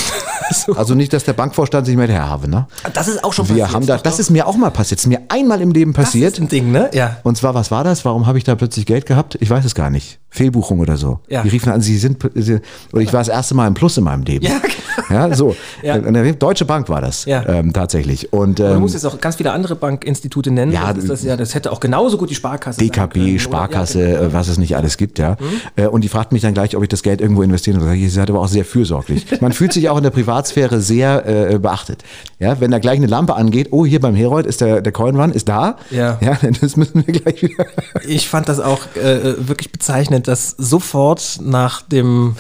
so. 0.53 0.73
Also 0.77 0.95
nicht, 0.95 1.13
dass 1.13 1.25
der 1.25 1.33
Bankvorstand 1.33 1.87
sich 1.87 1.97
meldet, 1.97 2.17
Herr 2.17 2.29
Havener. 2.29 2.69
Das 2.95 3.09
ist 3.09 3.23
auch 3.25 3.33
schon 3.33 3.49
Wir 3.49 3.73
haben 3.73 3.87
da, 3.87 3.99
das 3.99 4.19
ist 4.19 4.31
mir 4.31 4.47
auch 4.47 4.57
mal 4.57 4.71
passiert. 4.71 4.99
Das 5.01 5.05
ist 5.05 5.09
mir 5.09 5.21
einmal 5.29 5.61
im 5.61 5.71
Leben 5.73 5.93
das 5.93 6.07
passiert. 6.07 6.35
ist 6.35 6.41
ein 6.41 6.49
Ding, 6.49 6.71
ne? 6.73 6.91
Ja. 6.93 7.19
Und 7.23 7.37
zwar, 7.37 7.55
was 7.55 7.71
war 7.71 7.85
das? 7.85 8.05
Warum 8.05 8.27
habe 8.27 8.39
ich 8.39 8.45
da 8.45 8.55
plötzlich 8.55 8.87
Geld 8.87 9.07
gehabt? 9.07 9.37
Ich 9.41 9.49
weiß 9.51 9.65
es 9.65 9.75
gar 9.75 9.91
nicht. 9.91 10.19
Fehlbuchung 10.33 10.81
oder 10.81 10.97
so. 10.97 11.21
Ja. 11.29 11.43
Die 11.43 11.51
riefen 11.51 11.71
an, 11.71 11.83
sie 11.83 11.99
sind, 11.99 12.19
sie, 12.35 12.59
oder 12.93 13.03
ich 13.03 13.13
war 13.13 13.21
das 13.21 13.29
erste 13.29 13.55
Mal 13.55 13.67
im 13.69 13.75
Plus 13.75 13.99
in 13.99 14.05
meinem 14.05 14.23
Leben. 14.25 14.45
Ja, 14.47 14.61
Ja, 15.11 15.35
so. 15.35 15.55
Ja. 15.83 15.95
Eine 15.95 16.33
Deutsche 16.35 16.65
Bank 16.65 16.89
war 16.89 17.01
das. 17.03 17.25
Ja. 17.27 17.47
Ähm, 17.47 17.73
tatsächlich. 17.73 18.33
Und 18.33 18.59
Du 18.59 18.65
ähm, 18.65 18.81
musst 18.81 18.95
jetzt 18.95 19.05
auch 19.05 19.21
ganz 19.21 19.37
viele 19.37 19.53
andere 19.53 19.77
Bankinstitute 19.77 20.51
nennen. 20.51 20.73
Ja, 20.73 20.93
das, 20.93 21.05
das, 21.07 21.23
ja, 21.25 21.37
das 21.37 21.55
hätte 21.55 21.71
auch 21.73 21.81
genauso 21.81 22.17
gut 22.17 22.31
die 22.31 22.35
Sparkasse 22.35 22.79
sein 22.81 22.91
können. 22.91 23.11
DKB, 23.11 23.31
Oder- 23.33 23.39
Sparkasse, 23.41 24.01
Ja, 24.03 24.07
genau. 24.17 24.23
äh, 24.29 24.33
was 24.33 24.49
es 24.49 24.57
nicht 24.59 24.75
alles 24.77 24.97
gibt, 24.97 25.19
ja. 25.19 25.37
Äh, 25.77 25.87
Und 25.87 26.03
die 26.03 26.09
fragten 26.09 26.35
mich 26.35 26.43
dann 26.43 26.55
gleich, 26.55 26.75
ob 26.77 26.83
ich 26.83 26.89
das 26.89 27.03
Geld 27.03 27.21
irgendwo 27.21 27.43
investieren 27.43 27.81
soll. 27.81 27.93
Sie 27.93 28.09
seid 28.09 28.31
aber 28.31 28.41
auch 28.41 28.49
sehr 28.49 28.65
fürsorglich. 28.65 29.27
Man 29.43 29.53
fühlt 29.53 29.73
sich 29.75 29.89
auch 29.91 29.97
in 29.99 30.03
der 30.03 30.11
Privatsphäre 30.11 30.81
sehr 30.81 31.27
äh, 31.53 31.59
beachtet. 31.59 32.05
Ja, 32.39 32.59
wenn 32.61 32.71
da 32.71 32.79
gleich 32.79 32.97
eine 32.97 33.07
Lampe 33.07 33.35
angeht, 33.35 33.69
oh, 33.71 33.85
hier 33.85 34.01
beim 34.01 34.15
Herold 34.15 34.47
ist 34.47 34.61
der, 34.63 34.81
der 34.81 34.93
Coin 34.93 35.17
Run, 35.19 35.33
ist 35.33 35.49
da. 35.49 35.77
Ja. 35.91 36.19
Ja, 36.23 36.39
das 36.61 36.77
müssen 36.77 37.05
wir 37.07 37.13
gleich 37.21 37.43
wieder. 37.43 37.67
Ich 38.07 38.29
fand 38.29 38.49
das 38.49 38.61
auch 38.61 38.81
äh, 38.97 39.35
wirklich 39.49 39.73
bezeichnend, 39.73 40.22
dass 40.23 40.51
sofort 40.59 41.39
nach 41.43 41.83
dem 41.83 42.37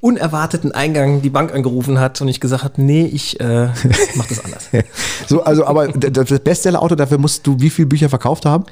unerwarteten 0.00 0.72
Eingang 0.72 1.22
die 1.22 1.30
Bank 1.30 1.52
angerufen 1.54 1.98
hat 1.98 2.20
und 2.20 2.28
ich 2.28 2.40
gesagt 2.40 2.64
habe, 2.64 2.80
nee, 2.82 3.06
ich 3.06 3.40
äh, 3.40 3.68
mach 4.14 4.26
das 4.26 4.44
anders. 4.44 4.68
So, 5.26 5.42
also, 5.42 5.64
aber 5.66 5.88
das 5.88 6.38
Bestseller-Auto, 6.40 6.94
dafür 6.94 7.18
musst 7.18 7.46
du 7.46 7.56
wie 7.60 7.70
viele 7.70 7.86
Bücher 7.86 8.08
verkauft 8.08 8.44
haben? 8.46 8.64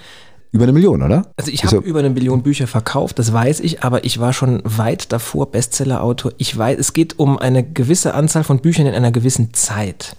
Über 0.52 0.62
eine 0.64 0.72
Million, 0.72 1.02
oder? 1.02 1.32
Also 1.36 1.50
ich 1.50 1.64
habe 1.64 1.76
ja- 1.76 1.82
über 1.82 1.98
eine 1.98 2.10
Million 2.10 2.44
Bücher 2.44 2.68
verkauft, 2.68 3.18
das 3.18 3.32
weiß 3.32 3.58
ich, 3.60 3.82
aber 3.82 4.04
ich 4.04 4.20
war 4.20 4.32
schon 4.32 4.62
weit 4.64 5.10
davor 5.12 5.50
Bestsellerautor. 5.50 6.30
Ich 6.38 6.56
weiß, 6.56 6.78
es 6.78 6.92
geht 6.92 7.18
um 7.18 7.38
eine 7.38 7.64
gewisse 7.64 8.14
Anzahl 8.14 8.44
von 8.44 8.60
Büchern 8.60 8.86
in 8.86 8.94
einer 8.94 9.10
gewissen 9.10 9.52
Zeit. 9.52 10.14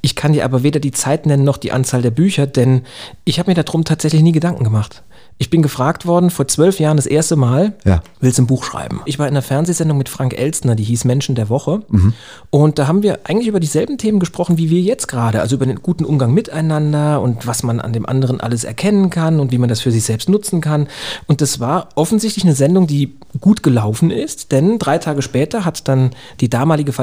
Ich 0.00 0.16
kann 0.16 0.32
dir 0.32 0.44
aber 0.44 0.64
weder 0.64 0.80
die 0.80 0.90
Zeit 0.90 1.26
nennen 1.26 1.44
noch 1.44 1.56
die 1.56 1.70
Anzahl 1.70 2.02
der 2.02 2.10
Bücher, 2.10 2.48
denn 2.48 2.82
ich 3.24 3.38
habe 3.38 3.50
mir 3.50 3.54
darum 3.62 3.84
tatsächlich 3.84 4.22
nie 4.22 4.32
Gedanken 4.32 4.64
gemacht. 4.64 5.04
Ich 5.38 5.50
bin 5.50 5.60
gefragt 5.60 6.06
worden 6.06 6.30
vor 6.30 6.48
zwölf 6.48 6.80
Jahren 6.80 6.96
das 6.96 7.04
erste 7.04 7.36
Mal, 7.36 7.74
Ja. 7.84 8.02
willst 8.20 8.38
du 8.38 8.42
ein 8.42 8.46
Buch 8.46 8.64
schreiben? 8.64 9.00
Ich 9.04 9.18
war 9.18 9.26
in 9.26 9.34
einer 9.34 9.42
Fernsehsendung 9.42 9.98
mit 9.98 10.08
Frank 10.08 10.32
Elstner, 10.32 10.74
die 10.76 10.82
hieß 10.84 11.04
Menschen 11.04 11.34
der 11.34 11.50
Woche. 11.50 11.82
Mhm. 11.88 12.14
Und 12.48 12.78
da 12.78 12.86
haben 12.86 13.02
wir 13.02 13.20
eigentlich 13.24 13.48
über 13.48 13.60
dieselben 13.60 13.98
Themen 13.98 14.18
gesprochen, 14.18 14.56
wie 14.56 14.70
wir 14.70 14.80
jetzt 14.80 15.08
gerade. 15.08 15.42
Also 15.42 15.56
über 15.56 15.66
den 15.66 15.82
guten 15.82 16.06
Umgang 16.06 16.32
miteinander 16.32 17.20
und 17.20 17.46
was 17.46 17.62
man 17.62 17.80
an 17.80 17.92
dem 17.92 18.06
anderen 18.06 18.40
alles 18.40 18.64
erkennen 18.64 19.10
kann 19.10 19.38
und 19.38 19.52
wie 19.52 19.58
man 19.58 19.68
das 19.68 19.82
für 19.82 19.92
sich 19.92 20.04
selbst 20.04 20.30
nutzen 20.30 20.62
kann. 20.62 20.88
Und 21.26 21.42
das 21.42 21.60
war 21.60 21.90
offensichtlich 21.96 22.44
eine 22.44 22.54
Sendung, 22.54 22.86
die 22.86 23.16
gut 23.38 23.62
gelaufen 23.62 24.10
ist, 24.10 24.52
denn 24.52 24.78
drei 24.78 24.96
Tage 24.96 25.20
später 25.20 25.66
hat 25.66 25.86
dann 25.88 26.12
die 26.40 26.48
damalige 26.48 26.94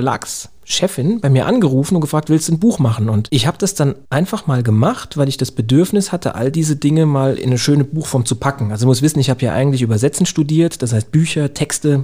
Verlagschefin 0.65 1.19
bei 1.19 1.29
mir 1.29 1.45
angerufen 1.45 1.95
und 1.95 2.01
gefragt, 2.01 2.29
willst 2.29 2.47
du 2.47 2.53
ein 2.53 2.59
Buch 2.59 2.79
machen? 2.79 3.09
Und 3.09 3.27
ich 3.31 3.47
habe 3.47 3.57
das 3.57 3.75
dann 3.75 3.95
einfach 4.09 4.47
mal 4.47 4.63
gemacht, 4.63 5.17
weil 5.17 5.29
ich 5.29 5.37
das 5.37 5.51
Bedürfnis 5.51 6.11
hatte, 6.11 6.35
all 6.35 6.51
diese 6.51 6.75
Dinge 6.75 7.05
mal 7.05 7.35
in 7.35 7.49
eine 7.49 7.57
schöne 7.57 7.83
Buchform 7.83 8.25
zu 8.25 8.35
packen. 8.35 8.71
Also 8.71 8.85
du 8.85 8.87
musst 8.87 9.01
wissen, 9.01 9.19
ich 9.19 9.29
habe 9.29 9.41
ja 9.41 9.53
eigentlich 9.53 9.81
Übersetzen 9.81 10.25
studiert, 10.25 10.81
das 10.81 10.93
heißt 10.93 11.11
Bücher, 11.11 11.53
Texte. 11.53 12.03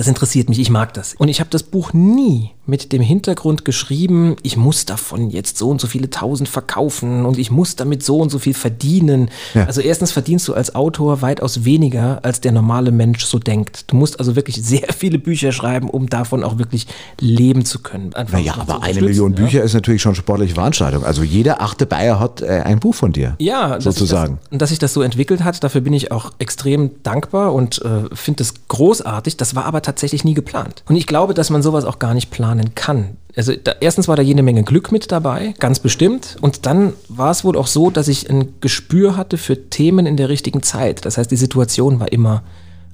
Das 0.00 0.08
interessiert 0.08 0.48
mich, 0.48 0.58
ich 0.58 0.70
mag 0.70 0.94
das. 0.94 1.14
Und 1.18 1.28
ich 1.28 1.40
habe 1.40 1.50
das 1.50 1.62
Buch 1.62 1.92
nie 1.92 2.52
mit 2.64 2.92
dem 2.92 3.02
Hintergrund 3.02 3.66
geschrieben, 3.66 4.36
ich 4.42 4.56
muss 4.56 4.86
davon 4.86 5.28
jetzt 5.28 5.58
so 5.58 5.68
und 5.68 5.80
so 5.80 5.88
viele 5.88 6.08
tausend 6.08 6.48
verkaufen 6.48 7.26
und 7.26 7.36
ich 7.36 7.50
muss 7.50 7.76
damit 7.76 8.02
so 8.02 8.18
und 8.18 8.30
so 8.30 8.38
viel 8.38 8.54
verdienen. 8.54 9.28
Ja. 9.54 9.64
Also 9.66 9.82
erstens 9.82 10.12
verdienst 10.12 10.48
du 10.48 10.54
als 10.54 10.74
Autor 10.74 11.20
weitaus 11.20 11.64
weniger, 11.64 12.20
als 12.22 12.40
der 12.40 12.52
normale 12.52 12.92
Mensch 12.92 13.24
so 13.26 13.38
denkt. 13.38 13.90
Du 13.90 13.96
musst 13.96 14.18
also 14.20 14.36
wirklich 14.36 14.62
sehr 14.62 14.86
viele 14.96 15.18
Bücher 15.18 15.52
schreiben, 15.52 15.90
um 15.90 16.08
davon 16.08 16.44
auch 16.44 16.56
wirklich 16.56 16.86
leben 17.18 17.66
zu 17.66 17.80
können. 17.80 18.14
Einfach 18.14 18.38
Naja, 18.38 18.54
aber 18.56 18.82
eine 18.82 19.02
Million 19.02 19.34
ja. 19.34 19.44
Bücher 19.44 19.62
ist 19.62 19.74
natürlich 19.74 20.00
schon 20.00 20.14
sportliche 20.14 20.54
Veranstaltung. 20.54 21.04
Also 21.04 21.24
jeder 21.24 21.60
achte 21.60 21.84
Bayer 21.84 22.18
hat 22.20 22.40
äh, 22.40 22.62
ein 22.64 22.78
Buch 22.78 22.94
von 22.94 23.12
dir. 23.12 23.34
Ja, 23.38 23.70
dass 23.70 23.84
sich 23.84 23.94
sozusagen. 23.94 24.38
Das, 24.50 24.58
dass 24.60 24.68
sich 24.70 24.78
das 24.78 24.94
so 24.94 25.02
entwickelt 25.02 25.44
hat, 25.44 25.62
dafür 25.62 25.80
bin 25.82 25.92
ich 25.92 26.12
auch 26.12 26.32
extrem 26.38 27.02
dankbar 27.02 27.52
und 27.52 27.82
äh, 27.82 28.14
finde 28.14 28.44
es 28.44 28.54
großartig. 28.68 29.36
Das 29.36 29.56
war 29.56 29.64
aber 29.64 29.82
tatsächlich 29.82 29.89
nie 30.24 30.34
geplant. 30.34 30.82
Und 30.88 30.96
ich 30.96 31.06
glaube, 31.06 31.34
dass 31.34 31.50
man 31.50 31.62
sowas 31.62 31.84
auch 31.84 31.98
gar 31.98 32.14
nicht 32.14 32.30
planen 32.30 32.74
kann. 32.74 33.16
Also 33.36 33.52
da, 33.62 33.74
erstens 33.80 34.08
war 34.08 34.16
da 34.16 34.22
jede 34.22 34.42
Menge 34.42 34.62
Glück 34.64 34.90
mit 34.92 35.12
dabei, 35.12 35.54
ganz 35.60 35.78
bestimmt. 35.78 36.36
Und 36.40 36.66
dann 36.66 36.92
war 37.08 37.30
es 37.30 37.44
wohl 37.44 37.56
auch 37.56 37.66
so, 37.68 37.90
dass 37.90 38.08
ich 38.08 38.28
ein 38.28 38.54
Gespür 38.60 39.16
hatte 39.16 39.38
für 39.38 39.70
Themen 39.70 40.06
in 40.06 40.16
der 40.16 40.28
richtigen 40.28 40.62
Zeit. 40.62 41.04
Das 41.04 41.16
heißt, 41.16 41.30
die 41.30 41.36
Situation 41.36 42.00
war 42.00 42.10
immer 42.12 42.42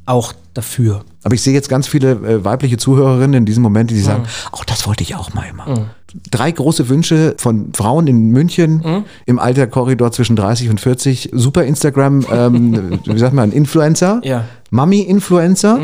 auch 0.04 0.32
dafür. 0.54 1.04
Aber 1.24 1.34
ich 1.34 1.42
sehe 1.42 1.52
jetzt 1.52 1.68
ganz 1.68 1.88
viele 1.88 2.12
äh, 2.12 2.44
weibliche 2.44 2.76
Zuhörerinnen 2.76 3.34
in 3.34 3.46
diesem 3.46 3.62
Moment, 3.64 3.90
die 3.90 3.98
sagen, 4.00 4.22
Mhm. 4.22 4.26
oh, 4.52 4.60
das 4.66 4.86
wollte 4.86 5.02
ich 5.02 5.16
auch 5.16 5.34
mal 5.34 5.44
immer. 5.50 5.88
Drei 6.30 6.50
große 6.52 6.88
Wünsche 6.88 7.34
von 7.38 7.72
Frauen 7.74 8.06
in 8.06 8.28
München 8.30 8.76
Mhm. 8.84 9.04
im 9.26 9.38
Alterkorridor 9.40 10.12
zwischen 10.12 10.36
30 10.36 10.70
und 10.70 10.80
40. 10.80 11.30
Super 11.32 11.64
Instagram, 11.64 12.24
ähm, 12.30 13.00
wie 13.04 13.18
sagt 13.18 13.34
man, 13.34 13.50
Influencer. 13.50 14.20
Ja. 14.22 14.44
Mhm. 14.76 14.90
Mami-Influencer. 14.90 15.78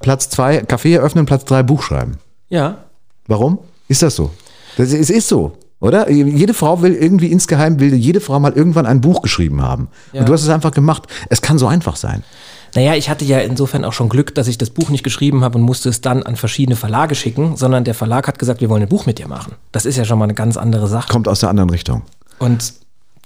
Platz 0.00 0.28
zwei, 0.28 0.60
Café 0.60 0.94
eröffnen, 0.94 1.26
Platz 1.26 1.44
drei, 1.44 1.62
Buch 1.62 1.82
schreiben. 1.82 2.18
Ja, 2.48 2.78
Warum? 3.26 3.58
Ist 3.88 4.02
das 4.02 4.16
so? 4.16 4.30
Das, 4.76 4.92
es 4.92 5.10
ist 5.10 5.28
so. 5.28 5.52
Oder? 5.80 6.10
Jede 6.10 6.54
Frau 6.54 6.80
will 6.80 6.94
irgendwie 6.94 7.30
insgeheim, 7.30 7.78
will 7.80 7.94
jede 7.94 8.20
Frau 8.20 8.40
mal 8.40 8.52
irgendwann 8.52 8.86
ein 8.86 9.00
Buch 9.00 9.20
geschrieben 9.20 9.62
haben. 9.62 9.88
Ja. 10.12 10.20
Und 10.20 10.28
du 10.28 10.32
hast 10.32 10.42
es 10.42 10.48
einfach 10.48 10.70
gemacht. 10.70 11.04
Es 11.28 11.42
kann 11.42 11.58
so 11.58 11.66
einfach 11.66 11.96
sein. 11.96 12.24
Naja, 12.74 12.94
ich 12.94 13.08
hatte 13.08 13.24
ja 13.24 13.38
insofern 13.40 13.84
auch 13.84 13.92
schon 13.92 14.08
Glück, 14.08 14.34
dass 14.34 14.48
ich 14.48 14.58
das 14.58 14.70
Buch 14.70 14.90
nicht 14.90 15.04
geschrieben 15.04 15.44
habe 15.44 15.58
und 15.58 15.64
musste 15.64 15.88
es 15.88 16.00
dann 16.00 16.22
an 16.22 16.36
verschiedene 16.36 16.76
Verlage 16.76 17.14
schicken, 17.14 17.56
sondern 17.56 17.84
der 17.84 17.94
Verlag 17.94 18.26
hat 18.26 18.38
gesagt, 18.38 18.60
wir 18.60 18.68
wollen 18.68 18.82
ein 18.82 18.88
Buch 18.88 19.06
mit 19.06 19.18
dir 19.18 19.28
machen. 19.28 19.54
Das 19.72 19.86
ist 19.86 19.96
ja 19.96 20.04
schon 20.04 20.18
mal 20.18 20.24
eine 20.24 20.34
ganz 20.34 20.56
andere 20.56 20.88
Sache. 20.88 21.08
Kommt 21.08 21.28
aus 21.28 21.40
der 21.40 21.50
anderen 21.50 21.70
Richtung. 21.70 22.02
Und 22.38 22.74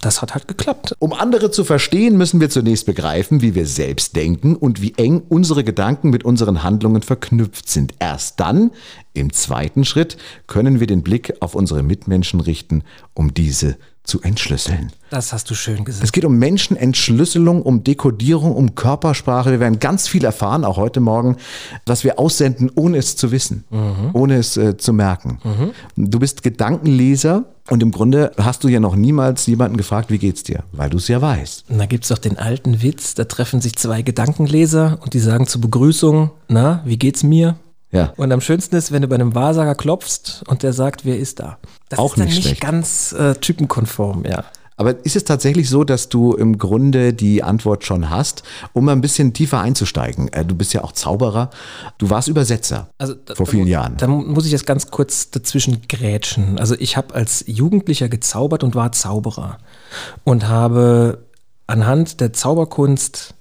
das 0.01 0.21
hat 0.21 0.33
halt 0.33 0.47
geklappt. 0.47 0.95
Um 0.99 1.13
andere 1.13 1.51
zu 1.51 1.63
verstehen, 1.63 2.17
müssen 2.17 2.41
wir 2.41 2.49
zunächst 2.49 2.85
begreifen, 2.85 3.41
wie 3.41 3.55
wir 3.55 3.65
selbst 3.65 4.15
denken 4.15 4.55
und 4.55 4.81
wie 4.81 4.93
eng 4.97 5.21
unsere 5.29 5.63
Gedanken 5.63 6.09
mit 6.09 6.25
unseren 6.25 6.63
Handlungen 6.63 7.03
verknüpft 7.03 7.69
sind. 7.69 7.93
Erst 7.99 8.39
dann, 8.39 8.71
im 9.13 9.31
zweiten 9.31 9.85
Schritt, 9.85 10.17
können 10.47 10.79
wir 10.79 10.87
den 10.87 11.03
Blick 11.03 11.33
auf 11.39 11.55
unsere 11.55 11.83
Mitmenschen 11.83 12.39
richten, 12.39 12.83
um 13.13 13.33
diese 13.33 13.77
zu 14.03 14.21
entschlüsseln. 14.21 14.91
Das 15.09 15.31
hast 15.31 15.49
du 15.49 15.55
schön 15.55 15.85
gesagt. 15.85 16.03
Es 16.03 16.11
geht 16.11 16.25
um 16.25 16.37
Menschenentschlüsselung, 16.37 17.61
um 17.61 17.83
Dekodierung, 17.83 18.55
um 18.55 18.75
Körpersprache. 18.75 19.51
Wir 19.51 19.59
werden 19.59 19.79
ganz 19.79 20.07
viel 20.07 20.25
erfahren, 20.25 20.65
auch 20.65 20.77
heute 20.77 20.99
Morgen, 20.99 21.37
was 21.85 22.03
wir 22.03 22.17
aussenden, 22.17 22.71
ohne 22.75 22.97
es 22.97 23.15
zu 23.15 23.31
wissen, 23.31 23.63
ohne 24.13 24.35
es 24.37 24.57
äh, 24.57 24.77
zu 24.77 24.93
merken. 24.93 25.39
Du 25.95 26.19
bist 26.19 26.43
Gedankenleser 26.43 27.45
und 27.69 27.83
im 27.83 27.91
Grunde 27.91 28.31
hast 28.37 28.63
du 28.63 28.67
ja 28.67 28.79
noch 28.79 28.95
niemals 28.95 29.45
jemanden 29.45 29.77
gefragt, 29.77 30.09
wie 30.09 30.17
geht's 30.17 30.43
dir, 30.43 30.63
weil 30.71 30.89
du 30.89 30.97
es 30.97 31.07
ja 31.07 31.21
weißt. 31.21 31.65
Und 31.69 31.77
da 31.77 31.85
gibt's 31.85 32.07
doch 32.07 32.17
den 32.17 32.37
alten 32.37 32.81
Witz, 32.81 33.13
da 33.13 33.25
treffen 33.25 33.61
sich 33.61 33.75
zwei 33.75 34.01
Gedankenleser 34.01 34.97
und 35.01 35.13
die 35.13 35.19
sagen 35.19 35.45
zur 35.47 35.61
Begrüßung, 35.61 36.31
na, 36.47 36.81
wie 36.85 36.97
geht's 36.97 37.23
mir? 37.23 37.57
Ja. 37.91 38.13
Und 38.17 38.31
am 38.31 38.41
schönsten 38.41 38.75
ist, 38.75 38.91
wenn 38.91 39.01
du 39.01 39.07
bei 39.07 39.15
einem 39.15 39.35
Wahrsager 39.35 39.75
klopfst 39.75 40.43
und 40.47 40.63
der 40.63 40.73
sagt, 40.73 41.05
wer 41.05 41.17
ist 41.17 41.39
da? 41.39 41.57
Das 41.89 41.99
Auch 41.99 42.13
ist 42.13 42.19
dann 42.19 42.25
nicht 42.27 42.35
nicht 42.37 42.45
schlecht. 42.47 42.61
ganz 42.61 43.11
äh, 43.13 43.35
typenkonform, 43.35 44.25
ja. 44.25 44.43
Aber 44.77 45.05
ist 45.05 45.15
es 45.15 45.25
tatsächlich 45.25 45.69
so, 45.69 45.83
dass 45.83 46.09
du 46.09 46.33
im 46.33 46.57
Grunde 46.57 47.13
die 47.13 47.43
Antwort 47.43 47.83
schon 47.85 48.09
hast, 48.09 48.41
um 48.73 48.89
ein 48.89 48.99
bisschen 49.01 49.31
tiefer 49.33 49.59
einzusteigen? 49.61 50.29
Äh, 50.33 50.43
Du 50.43 50.55
bist 50.55 50.73
ja 50.73 50.83
auch 50.83 50.93
Zauberer. 50.93 51.51
Du 51.99 52.09
warst 52.09 52.27
Übersetzer 52.29 52.87
Also 52.97 53.13
da- 53.13 53.35
vor 53.35 53.45
da 53.45 53.51
vielen 53.51 53.65
mu- 53.65 53.69
Jahren. 53.69 53.97
Da 53.97 54.07
mu- 54.07 54.23
muss 54.23 54.45
ich 54.47 54.51
jetzt 54.53 54.65
ganz 54.65 54.89
kurz 54.89 55.29
dazwischen 55.29 55.81
grätschen. 55.87 56.57
Also 56.57 56.75
ich 56.79 56.97
habe 56.97 57.13
als 57.13 57.43
Jugendlicher 57.45 58.09
gezaubert 58.09 58.63
und 58.63 58.73
war 58.73 58.91
Zauberer 58.91 59.59
und 60.23 60.47
habe 60.47 61.25
anhand 61.67 62.19
der 62.19 62.33
Zauberkunst 62.33 63.35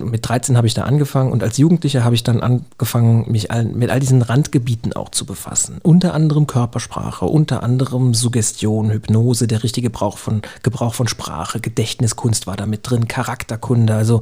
mit 0.00 0.28
13 0.28 0.56
habe 0.56 0.66
ich 0.66 0.74
da 0.74 0.82
angefangen 0.82 1.32
und 1.32 1.42
als 1.42 1.58
Jugendlicher 1.58 2.04
habe 2.04 2.14
ich 2.14 2.22
dann 2.22 2.40
angefangen, 2.40 3.30
mich 3.30 3.50
all, 3.50 3.64
mit 3.64 3.90
all 3.90 4.00
diesen 4.00 4.22
Randgebieten 4.22 4.92
auch 4.92 5.10
zu 5.10 5.24
befassen. 5.26 5.78
Unter 5.82 6.14
anderem 6.14 6.46
Körpersprache, 6.46 7.26
unter 7.26 7.62
anderem 7.62 8.14
Suggestion, 8.14 8.90
Hypnose, 8.90 9.46
der 9.46 9.62
richtige 9.62 9.88
Gebrauch 9.88 10.18
von, 10.18 10.42
Gebrauch 10.62 10.94
von 10.94 11.08
Sprache, 11.08 11.60
Gedächtniskunst 11.60 12.46
war 12.46 12.56
da 12.56 12.66
mit 12.66 12.88
drin, 12.88 13.08
Charakterkunde, 13.08 13.94
also 13.94 14.20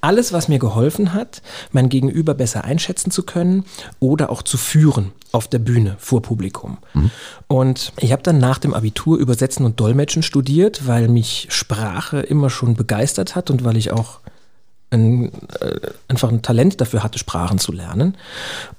alles, 0.00 0.32
was 0.32 0.48
mir 0.48 0.58
geholfen 0.58 1.12
hat, 1.12 1.42
mein 1.72 1.88
Gegenüber 1.88 2.34
besser 2.34 2.64
einschätzen 2.64 3.10
zu 3.10 3.22
können 3.22 3.64
oder 4.00 4.30
auch 4.30 4.42
zu 4.42 4.56
führen 4.56 5.12
auf 5.32 5.48
der 5.48 5.58
Bühne 5.58 5.96
vor 5.98 6.22
Publikum. 6.22 6.78
Mhm. 6.94 7.10
Und 7.48 7.92
ich 7.98 8.12
habe 8.12 8.22
dann 8.22 8.38
nach 8.38 8.58
dem 8.58 8.72
Abitur 8.72 9.18
Übersetzen 9.18 9.66
und 9.66 9.80
Dolmetschen 9.80 10.22
studiert, 10.22 10.86
weil 10.86 11.08
mich 11.08 11.48
Sprache 11.50 12.20
immer 12.20 12.50
schon 12.50 12.74
begeistert 12.74 13.34
hat 13.34 13.50
und 13.50 13.64
weil 13.64 13.76
ich 13.76 13.90
auch 13.90 14.20
ein, 14.94 15.32
äh, 15.60 15.80
einfach 16.08 16.30
ein 16.30 16.42
Talent 16.42 16.80
dafür 16.80 17.02
hatte, 17.02 17.18
Sprachen 17.18 17.58
zu 17.58 17.72
lernen. 17.72 18.16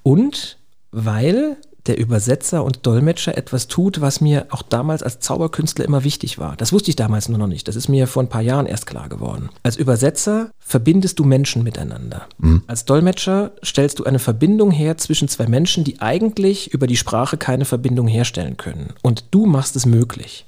Und 0.03 0.57
weil 0.91 1.57
der 1.87 1.97
Übersetzer 1.97 2.63
und 2.63 2.85
Dolmetscher 2.85 3.37
etwas 3.37 3.67
tut, 3.67 4.01
was 4.01 4.21
mir 4.21 4.47
auch 4.49 4.61
damals 4.61 5.03
als 5.03 5.19
Zauberkünstler 5.19 5.85
immer 5.85 6.03
wichtig 6.03 6.39
war. 6.39 6.55
Das 6.55 6.73
wusste 6.73 6.89
ich 6.89 6.95
damals 6.95 7.29
nur 7.29 7.37
noch 7.37 7.47
nicht. 7.47 7.67
Das 7.67 7.75
ist 7.75 7.89
mir 7.89 8.07
vor 8.07 8.23
ein 8.23 8.29
paar 8.29 8.41
Jahren 8.41 8.65
erst 8.65 8.87
klar 8.87 9.09
geworden. 9.09 9.49
Als 9.63 9.77
Übersetzer 9.77 10.49
verbindest 10.59 11.19
du 11.19 11.25
Menschen 11.25 11.63
miteinander. 11.63 12.27
Mhm. 12.37 12.63
Als 12.67 12.85
Dolmetscher 12.85 13.51
stellst 13.63 13.99
du 13.99 14.03
eine 14.05 14.19
Verbindung 14.19 14.71
her 14.71 14.97
zwischen 14.97 15.27
zwei 15.27 15.47
Menschen, 15.47 15.83
die 15.83 16.01
eigentlich 16.01 16.73
über 16.73 16.87
die 16.87 16.97
Sprache 16.97 17.37
keine 17.37 17.65
Verbindung 17.65 18.07
herstellen 18.07 18.57
können. 18.57 18.93
Und 19.01 19.25
du 19.31 19.45
machst 19.45 19.75
es 19.75 19.85
möglich. 19.85 20.45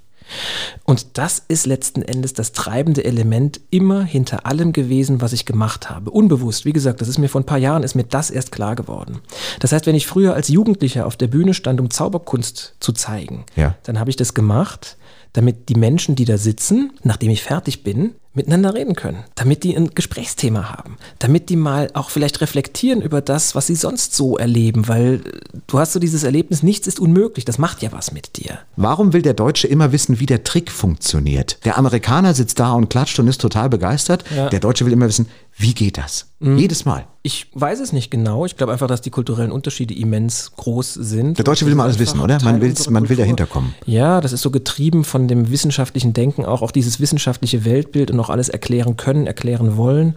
Und 0.83 1.17
das 1.17 1.43
ist 1.47 1.65
letzten 1.65 2.01
Endes 2.01 2.33
das 2.33 2.51
treibende 2.51 3.03
Element 3.03 3.59
immer 3.69 4.03
hinter 4.03 4.45
allem 4.45 4.73
gewesen, 4.73 5.21
was 5.21 5.33
ich 5.33 5.45
gemacht 5.45 5.89
habe. 5.89 6.11
Unbewusst, 6.11 6.65
wie 6.65 6.73
gesagt, 6.73 7.01
das 7.01 7.07
ist 7.07 7.17
mir 7.17 7.29
vor 7.29 7.41
ein 7.41 7.45
paar 7.45 7.57
Jahren, 7.57 7.83
ist 7.83 7.95
mir 7.95 8.03
das 8.03 8.29
erst 8.29 8.51
klar 8.51 8.75
geworden. 8.75 9.19
Das 9.59 9.71
heißt, 9.71 9.85
wenn 9.85 9.95
ich 9.95 10.07
früher 10.07 10.33
als 10.33 10.47
Jugendlicher 10.47 11.05
auf 11.05 11.15
der 11.15 11.27
Bühne 11.27 11.53
stand, 11.53 11.79
um 11.79 11.89
Zauberkunst 11.89 12.75
zu 12.79 12.91
zeigen, 12.93 13.45
ja. 13.55 13.75
dann 13.83 13.99
habe 13.99 14.09
ich 14.09 14.15
das 14.15 14.33
gemacht, 14.33 14.97
damit 15.33 15.69
die 15.69 15.75
Menschen, 15.75 16.15
die 16.15 16.25
da 16.25 16.37
sitzen, 16.37 16.91
nachdem 17.03 17.29
ich 17.29 17.43
fertig 17.43 17.83
bin, 17.83 18.15
miteinander 18.37 18.75
reden 18.75 18.95
können, 18.95 19.23
damit 19.35 19.63
die 19.63 19.75
ein 19.75 19.89
Gesprächsthema 19.93 20.69
haben, 20.69 20.97
damit 21.19 21.49
die 21.49 21.55
mal 21.55 21.89
auch 21.93 22.11
vielleicht 22.11 22.39
reflektieren 22.39 23.01
über 23.01 23.19
das, 23.19 23.55
was 23.55 23.67
sie 23.67 23.75
sonst 23.75 24.15
so 24.15 24.37
erleben, 24.37 24.87
weil 24.87 25.21
äh, 25.25 25.57
du 25.65 25.79
hast 25.79 25.93
so 25.93 25.99
dieses 25.99 26.23
Erlebnis, 26.23 26.63
nichts 26.63 26.87
ist 26.87 26.99
unmöglich, 26.99 27.43
das 27.45 27.57
macht 27.57 27.81
ja 27.81 27.91
was 27.91 28.13
mit 28.13 28.37
dir. 28.37 28.59
Warum 28.75 29.11
will 29.11 29.23
der 29.23 29.33
Deutsche 29.33 29.67
immer 29.67 29.91
wissen, 29.91 30.19
wie 30.19 30.27
der 30.27 30.43
Trick 30.43 30.71
funktioniert? 30.71 31.57
Der 31.65 31.77
Amerikaner 31.77 32.33
sitzt 32.33 32.59
da 32.59 32.71
und 32.73 32.89
klatscht 32.89 33.19
und 33.19 33.27
ist 33.27 33.41
total 33.41 33.69
begeistert. 33.69 34.23
Ja. 34.35 34.49
Der 34.49 34.59
Deutsche 34.59 34.85
will 34.85 34.93
immer 34.93 35.07
wissen, 35.07 35.27
wie 35.59 35.73
geht 35.73 35.97
das? 35.97 36.27
Mhm. 36.39 36.59
Jedes 36.59 36.85
Mal. 36.85 37.07
Ich 37.23 37.47
weiß 37.53 37.79
es 37.79 37.91
nicht 37.91 38.11
genau. 38.11 38.45
Ich 38.45 38.57
glaube 38.57 38.71
einfach, 38.71 38.87
dass 38.87 39.01
die 39.01 39.09
kulturellen 39.09 39.51
Unterschiede 39.51 39.95
immens 39.95 40.51
groß 40.55 40.93
sind. 40.93 41.39
Der 41.39 41.43
Deutsche 41.45 41.65
will 41.65 41.73
immer 41.73 41.83
alles 41.83 41.97
wissen, 41.97 42.19
oder? 42.19 42.37
Man, 42.43 42.59
man 42.89 43.09
will 43.09 43.17
dahinter 43.17 43.47
kommen. 43.47 43.73
Ja, 43.87 44.21
das 44.21 44.33
ist 44.33 44.43
so 44.43 44.51
getrieben 44.51 45.03
von 45.03 45.27
dem 45.27 45.49
wissenschaftlichen 45.49 46.13
Denken, 46.13 46.45
auch, 46.45 46.61
auch 46.61 46.71
dieses 46.71 46.99
wissenschaftliche 46.99 47.65
Weltbild 47.65 48.11
und 48.11 48.19
auch 48.19 48.29
alles 48.29 48.49
erklären 48.49 48.97
können, 48.97 49.25
erklären 49.25 49.77
wollen. 49.77 50.15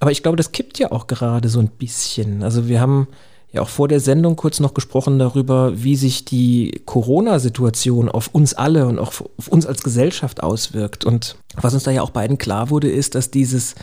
Aber 0.00 0.10
ich 0.10 0.22
glaube, 0.24 0.36
das 0.36 0.50
kippt 0.50 0.78
ja 0.80 0.90
auch 0.90 1.06
gerade 1.06 1.48
so 1.48 1.60
ein 1.60 1.68
bisschen. 1.68 2.42
Also 2.42 2.66
wir 2.66 2.80
haben 2.80 3.06
ja 3.52 3.62
auch 3.62 3.68
vor 3.68 3.86
der 3.86 4.00
Sendung 4.00 4.34
kurz 4.34 4.58
noch 4.58 4.74
gesprochen 4.74 5.20
darüber, 5.20 5.72
wie 5.82 5.94
sich 5.94 6.24
die 6.24 6.82
Corona-Situation 6.84 8.08
auf 8.08 8.28
uns 8.32 8.54
alle 8.54 8.86
und 8.86 8.98
auch 8.98 9.12
auf 9.38 9.48
uns 9.48 9.66
als 9.66 9.84
Gesellschaft 9.84 10.42
auswirkt. 10.42 11.04
Und 11.04 11.36
was 11.54 11.74
uns 11.74 11.84
da 11.84 11.92
ja 11.92 12.02
auch 12.02 12.10
beiden 12.10 12.38
klar 12.38 12.70
wurde, 12.70 12.90
ist, 12.90 13.14
dass 13.14 13.30
dieses 13.30 13.76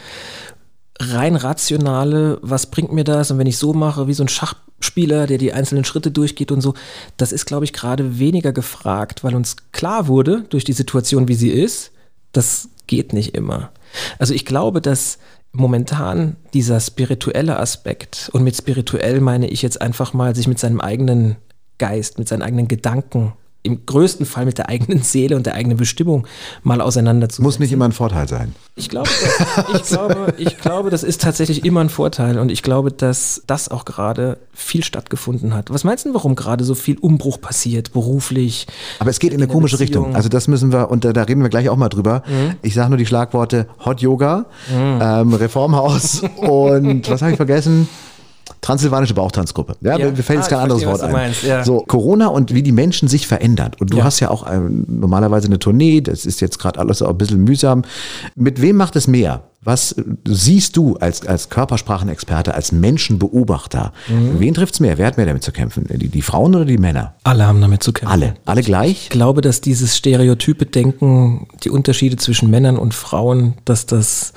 rein 1.00 1.36
rationale, 1.36 2.40
was 2.42 2.68
bringt 2.68 2.92
mir 2.92 3.04
das? 3.04 3.32
Und 3.32 3.38
wenn 3.38 3.48
ich 3.48 3.58
so 3.58 3.74
mache, 3.74 4.08
wie 4.08 4.14
so 4.14 4.24
ein 4.24 4.28
Schachspieler, 4.28 5.28
der 5.28 5.38
die 5.38 5.54
einzelnen 5.54 5.86
Schritte 5.86 6.12
durchgeht 6.12 6.52
und 6.52 6.62
so, 6.62 6.74
das 7.18 7.32
ist, 7.32 7.46
glaube 7.46 7.66
ich, 7.66 7.74
gerade 7.74 8.20
weniger 8.20 8.52
gefragt, 8.52 9.24
weil 9.24 9.36
uns 9.36 9.56
klar 9.72 10.08
wurde 10.08 10.44
durch 10.50 10.64
die 10.64 10.74
Situation, 10.74 11.28
wie 11.28 11.36
sie 11.36 11.50
ist, 11.50 11.92
das 12.32 12.70
geht 12.88 13.14
nicht 13.14 13.36
immer. 13.36 13.72
Also 14.20 14.34
ich 14.34 14.46
glaube, 14.46 14.82
dass 14.82 15.18
momentan 15.54 16.38
dieser 16.54 16.80
spirituelle 16.80 17.60
Aspekt, 17.60 18.30
und 18.34 18.44
mit 18.44 18.56
spirituell 18.56 19.20
meine 19.20 19.50
ich 19.50 19.62
jetzt 19.62 19.82
einfach 19.82 20.14
mal, 20.14 20.36
sich 20.36 20.48
mit 20.48 20.60
seinem 20.60 20.80
eigenen 20.80 21.36
Geist, 21.78 22.20
mit 22.20 22.28
seinen 22.28 22.42
eigenen 22.42 22.68
Gedanken 22.68 23.34
im 23.64 23.86
größten 23.86 24.26
Fall 24.26 24.46
mit 24.46 24.58
der 24.58 24.70
eigenen 24.70 25.02
Seele 25.04 25.36
und 25.36 25.46
der 25.46 25.54
eigenen 25.54 25.78
Bestimmung 25.78 26.28
mal 26.64 26.82
auseinanderzusetzen. 26.82 27.44
Muss 27.44 27.60
nicht 27.60 27.72
immer 27.72 27.86
ein 27.86 27.92
Vorteil 27.92 28.28
sein. 28.28 28.56
Ich 28.76 28.90
glaube, 28.90 29.10
ich, 29.74 29.84
glaube, 29.84 30.34
ich 30.38 30.58
glaube, 30.58 30.90
das 30.90 31.04
ist 31.04 31.22
tatsächlich 31.22 31.64
immer 31.66 31.82
ein 31.82 31.90
Vorteil 31.90 32.40
und 32.40 32.52
ich 32.52 32.64
glaube, 32.64 32.92
dass 32.92 33.44
das 33.46 33.70
auch 33.70 33.86
gerade 33.86 34.40
viel 34.54 34.84
stattgefunden 34.84 35.54
hat. 35.54 35.70
Was 35.70 35.84
meinst 35.84 36.06
du, 36.06 36.14
warum 36.14 36.36
gerade 36.36 36.64
so 36.64 36.74
viel 36.74 36.98
Umbruch 36.98 37.40
passiert, 37.40 37.94
beruflich? 37.94 38.66
Aber 39.00 39.10
es 39.10 39.20
geht 39.20 39.32
in, 39.32 39.40
in 39.40 39.44
eine 39.44 39.52
komische 39.52 39.78
Beziehung. 39.78 40.06
Richtung. 40.06 40.16
Also 40.16 40.30
das 40.30 40.48
müssen 40.48 40.72
wir, 40.72 40.90
und 40.90 41.06
da, 41.06 41.14
da 41.14 41.24
reden 41.24 41.42
wir 41.42 41.50
gleich 41.50 41.70
auch 41.70 41.78
mal 41.78 41.90
drüber. 41.90 42.24
Mhm. 42.28 42.56
Ich 42.62 42.74
sage 42.74 42.90
nur 42.90 42.98
die 42.98 43.06
Schlagworte 43.06 43.68
Hot 43.86 44.02
Yoga, 44.02 44.46
mhm. 44.70 45.00
ähm, 45.02 45.34
Reformhaus 45.34 46.22
und 46.38 47.10
was 47.10 47.22
habe 47.22 47.32
ich 47.32 47.38
vergessen? 47.38 47.88
Transsilvanische 48.62 49.14
Bauchtanzgruppe. 49.14 49.76
Ja, 49.82 49.98
ja. 49.98 50.12
mir 50.12 50.16
fällt 50.18 50.40
jetzt 50.40 50.48
ah, 50.48 50.56
kein 50.56 50.60
anderes 50.64 50.86
Wort 50.86 51.02
ein. 51.02 51.12
Meinst, 51.12 51.44
ja. 51.44 51.64
So, 51.64 51.80
Corona 51.88 52.28
und 52.28 52.54
wie 52.54 52.64
die 52.64 52.72
Menschen 52.72 53.08
sich 53.08 53.28
verändern. 53.28 53.72
Und 53.80 53.94
du 53.94 53.98
ja. 53.98 54.04
hast 54.04 54.20
ja 54.20 54.30
auch 54.30 54.44
ein, 54.44 54.86
normalerweise 54.88 55.48
eine 55.48 55.60
Tournee, 55.60 56.02
das 56.02 56.26
ist 56.26 56.42
jetzt 56.42 56.60
gerade 56.60 56.80
alles 56.80 57.02
auch 57.02 57.10
ein 57.10 57.18
bisschen 57.18 57.44
mühsam. 57.44 57.84
Mit 58.36 58.62
wem 58.62 58.76
macht 58.76 58.96
es 58.96 59.08
mehr? 59.08 59.44
Was 59.64 59.96
siehst 60.26 60.76
du 60.76 60.96
als, 60.96 61.26
als 61.28 61.50
Körpersprachenexperte, 61.50 62.56
als 62.56 62.72
Menschenbeobachter? 62.72 63.94
Mhm. 64.08 64.40
Wen 64.40 64.54
trifft 64.56 64.74
es 64.74 64.80
mehr? 64.80 64.98
Wer 64.98 65.06
hat 65.06 65.18
mehr 65.18 65.28
damit 65.28 65.44
zu 65.44 65.52
kämpfen? 65.52 65.86
Die, 65.88 66.08
die 66.08 66.22
Frauen 66.24 66.56
oder 66.56 66.66
die 66.66 66.80
Männer? 66.80 67.14
Alle 67.24 67.46
haben 67.46 67.62
damit 67.62 67.84
zu 67.84 67.94
kämpfen. 67.94 68.12
Alle? 68.12 68.34
Alle 68.46 68.64
gleich? 68.64 69.04
Ich 69.04 69.10
glaube, 69.10 69.42
dass 69.42 69.62
dieses 69.62 69.96
stereotype 69.96 70.66
Denken, 70.66 71.48
die 71.64 71.70
Unterschiede 71.70 72.18
zwischen 72.18 72.50
Männern 72.50 72.78
und 72.78 72.96
Frauen, 72.96 73.54
dass 73.66 73.86
das 73.86 74.34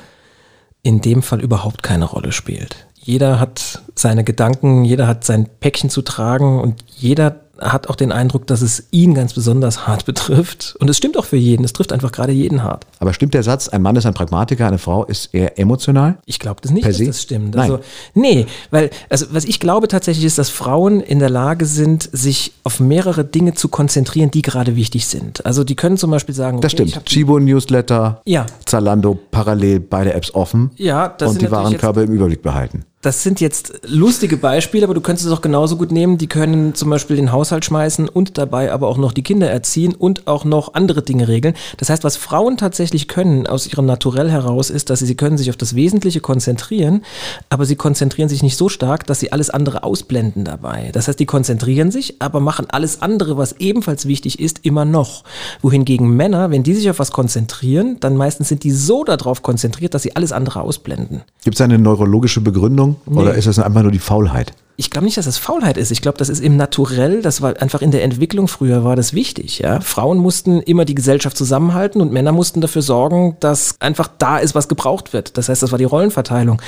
in 0.83 1.01
dem 1.01 1.23
Fall 1.23 1.41
überhaupt 1.41 1.83
keine 1.83 2.05
Rolle 2.05 2.31
spielt. 2.31 2.87
Jeder 3.05 3.39
hat 3.39 3.83
seine 3.95 4.25
Gedanken, 4.25 4.85
jeder 4.85 5.07
hat 5.07 5.25
sein 5.25 5.47
Päckchen 5.61 5.91
zu 5.91 6.01
tragen 6.01 6.59
und 6.59 6.83
jeder 6.97 7.41
hat 7.61 7.89
auch 7.89 7.97
den 7.97 8.13
Eindruck, 8.13 8.47
dass 8.47 8.63
es 8.63 8.89
ihn 8.93 9.15
ganz 9.15 9.35
besonders 9.35 9.87
hart 9.87 10.05
betrifft. 10.07 10.75
Und 10.81 10.89
es 10.89 10.97
stimmt 10.97 11.19
auch 11.19 11.27
für 11.27 11.37
jeden. 11.37 11.65
Es 11.65 11.75
trifft 11.75 11.93
einfach 11.93 12.13
gerade 12.13 12.33
jeden 12.33 12.63
hart. 12.63 12.87
Aber 12.99 13.13
stimmt 13.13 13.35
der 13.35 13.43
Satz, 13.43 13.69
ein 13.69 13.83
Mann 13.83 13.95
ist 13.97 14.07
ein 14.07 14.15
Pragmatiker, 14.15 14.67
eine 14.67 14.79
Frau 14.79 15.05
ist 15.05 15.35
eher 15.35 15.59
emotional? 15.59 16.17
Ich 16.25 16.39
glaube 16.39 16.63
das 16.63 16.73
nicht, 16.73 16.87
dass 16.87 16.99
das 16.99 17.23
stimmt. 17.23 17.55
Nein. 17.55 17.71
Also, 17.71 17.83
nee, 18.15 18.47
weil, 18.71 18.89
also 19.11 19.27
was 19.33 19.45
ich 19.45 19.61
glaube 19.61 19.87
tatsächlich 19.87 20.25
ist, 20.25 20.39
dass 20.39 20.49
Frauen 20.49 21.03
in 21.03 21.19
der 21.19 21.31
Lage 21.31 21.67
sind, 21.67 22.09
sich 22.11 22.55
auf 22.65 22.81
mehrere 22.81 23.23
Dinge 23.23 23.53
zu 23.53 23.69
konzentrieren, 23.69 24.31
die 24.31 24.41
gerade 24.41 24.77
wichtig 24.77 25.07
sind. 25.07 25.45
Also 25.45 25.63
die 25.63 25.77
können 25.77 25.99
zum 25.99 26.11
Beispiel 26.11 26.35
sagen, 26.35 26.57
okay, 26.57 26.63
das 26.63 26.73
stimmt. 26.73 27.05
Chibo 27.05 27.39
Newsletter, 27.39 28.23
ja. 28.25 28.47
Zalando 28.65 29.19
parallel 29.31 29.81
beide 29.81 30.15
Apps 30.15 30.35
offen. 30.35 30.71
Ja, 30.77 31.09
das 31.09 31.31
und 31.31 31.43
die 31.43 31.51
Warenkörbe 31.51 32.03
im 32.03 32.13
Überblick 32.13 32.43
behalten 32.43 32.85
das 33.05 33.23
sind 33.23 33.39
jetzt 33.41 33.81
lustige 33.87 34.39
Beispiele, 34.39 34.85
aber 34.85 34.95
du 34.95 35.03
könntest 35.03 35.27
es 35.27 35.33
auch 35.33 35.43
genauso 35.43 35.77
gut 35.77 35.93
nehmen. 35.93 36.17
Die 36.17 36.27
können 36.27 36.75
zum 36.75 36.89
Beispiel 36.89 37.17
den 37.17 37.33
Haushalt 37.33 37.65
schmeißen 37.65 38.09
und 38.09 38.39
dabei 38.39 38.73
aber 38.73 38.89
auch 38.89 38.97
noch 38.97 39.13
die 39.13 39.23
Kinder 39.23 39.51
erziehen 39.51 39.95
und 39.95 40.27
auch 40.27 40.47
noch 40.47 40.73
andere 40.73 41.03
Dinge 41.03 41.29
regeln. 41.29 41.55
Das 41.77 41.91
heißt, 41.91 42.03
was 42.03 42.17
Frauen 42.17 42.57
tatsächlich 42.57 43.07
können 43.07 43.47
aus 43.47 43.67
ihrem 43.67 43.85
Naturell 43.85 44.31
heraus 44.31 44.71
ist, 44.71 44.89
dass 44.89 45.01
sie, 45.01 45.07
sie 45.07 45.17
können 45.17 45.37
sich 45.37 45.51
auf 45.51 45.57
das 45.59 45.75
Wesentliche 45.75 46.21
konzentrieren, 46.21 47.03
aber 47.51 47.67
sie 47.67 47.77
konzentrieren 47.77 48.31
sich 48.31 48.43
nicht 48.43 48.57
so 48.57 48.71
stark, 48.71 49.07
dass 49.07 49.21
sie 49.21 49.33
alles 49.33 49.51
andere 49.51 49.83
ausblenden 49.83 50.45
dabei. 50.45 50.89
Das 50.95 51.07
heißt, 51.07 51.21
die 51.21 51.27
konzentrieren 51.27 51.91
sich, 51.91 52.23
aber 52.23 52.41
machen 52.41 52.69
alles 52.71 53.03
andere, 53.03 53.37
was 53.37 53.57
ebenfalls 53.59 54.07
wichtig 54.07 54.41
ist, 54.41 54.61
immer 54.63 54.87
noch. 54.87 55.25
Wohingegen 55.61 56.09
Männer, 56.17 56.51
wenn 56.51 56.63
die 56.63 56.75
sich 56.75 56.89
auf 56.89 56.99
was 56.99 57.13
konzentrieren, 57.13 57.99
dann 58.01 58.17
meistens 58.17 58.49
sind 58.49 58.65
die 58.65 58.73
so 58.73 59.05
darauf 59.05 59.43
konzentriert, 59.43 59.93
dass 59.93 60.03
sie 60.03 60.17
alles 60.17 60.33
andere 60.33 60.63
ausblenden. 60.63 61.21
Gibt 61.45 61.57
es 61.57 61.61
eine 61.61 61.79
neurologische 61.79 62.41
Begründung? 62.41 62.94
Nee. 63.07 63.21
Oder 63.21 63.35
ist 63.35 63.47
das 63.47 63.59
einfach 63.59 63.83
nur 63.83 63.93
die 63.93 63.99
Faulheit? 63.99 64.53
Ich 64.77 64.91
glaube 64.91 65.05
nicht, 65.05 65.17
dass 65.17 65.27
das 65.27 65.39
Faulheit 65.39 65.77
ist. 65.77 65.93
Ich 65.93 66.03
glaube, 66.03 66.19
das 66.19 66.29
ist 66.29 66.41
im 66.41 66.57
Naturell, 66.57 67.23
das 67.23 67.41
war 67.41 67.61
einfach 67.63 67.81
in 67.81 67.93
der 67.93 68.03
Entwicklung 68.03 68.49
früher 68.49 68.83
war 68.83 68.97
das 68.97 69.15
wichtig. 69.15 69.61
Ja? 69.61 69.81
Frauen 69.81 70.19
mussten 70.19 70.61
immer 70.61 70.85
die 70.85 70.97
Gesellschaft 70.97 71.37
zusammenhalten 71.37 72.01
und 72.01 72.13
Männer 72.13 72.33
mussten 72.33 72.61
dafür 72.61 72.83
sorgen, 72.83 73.37
dass 73.39 73.77
einfach 73.81 74.09
da 74.19 74.39
ist, 74.39 74.55
was 74.55 74.67
gebraucht 74.67 75.13
wird. 75.13 75.39
Das 75.39 75.49
heißt, 75.49 75.63
das 75.63 75.71
war 75.71 75.79
die 75.79 75.85
Rollenverteilung. 75.85 76.61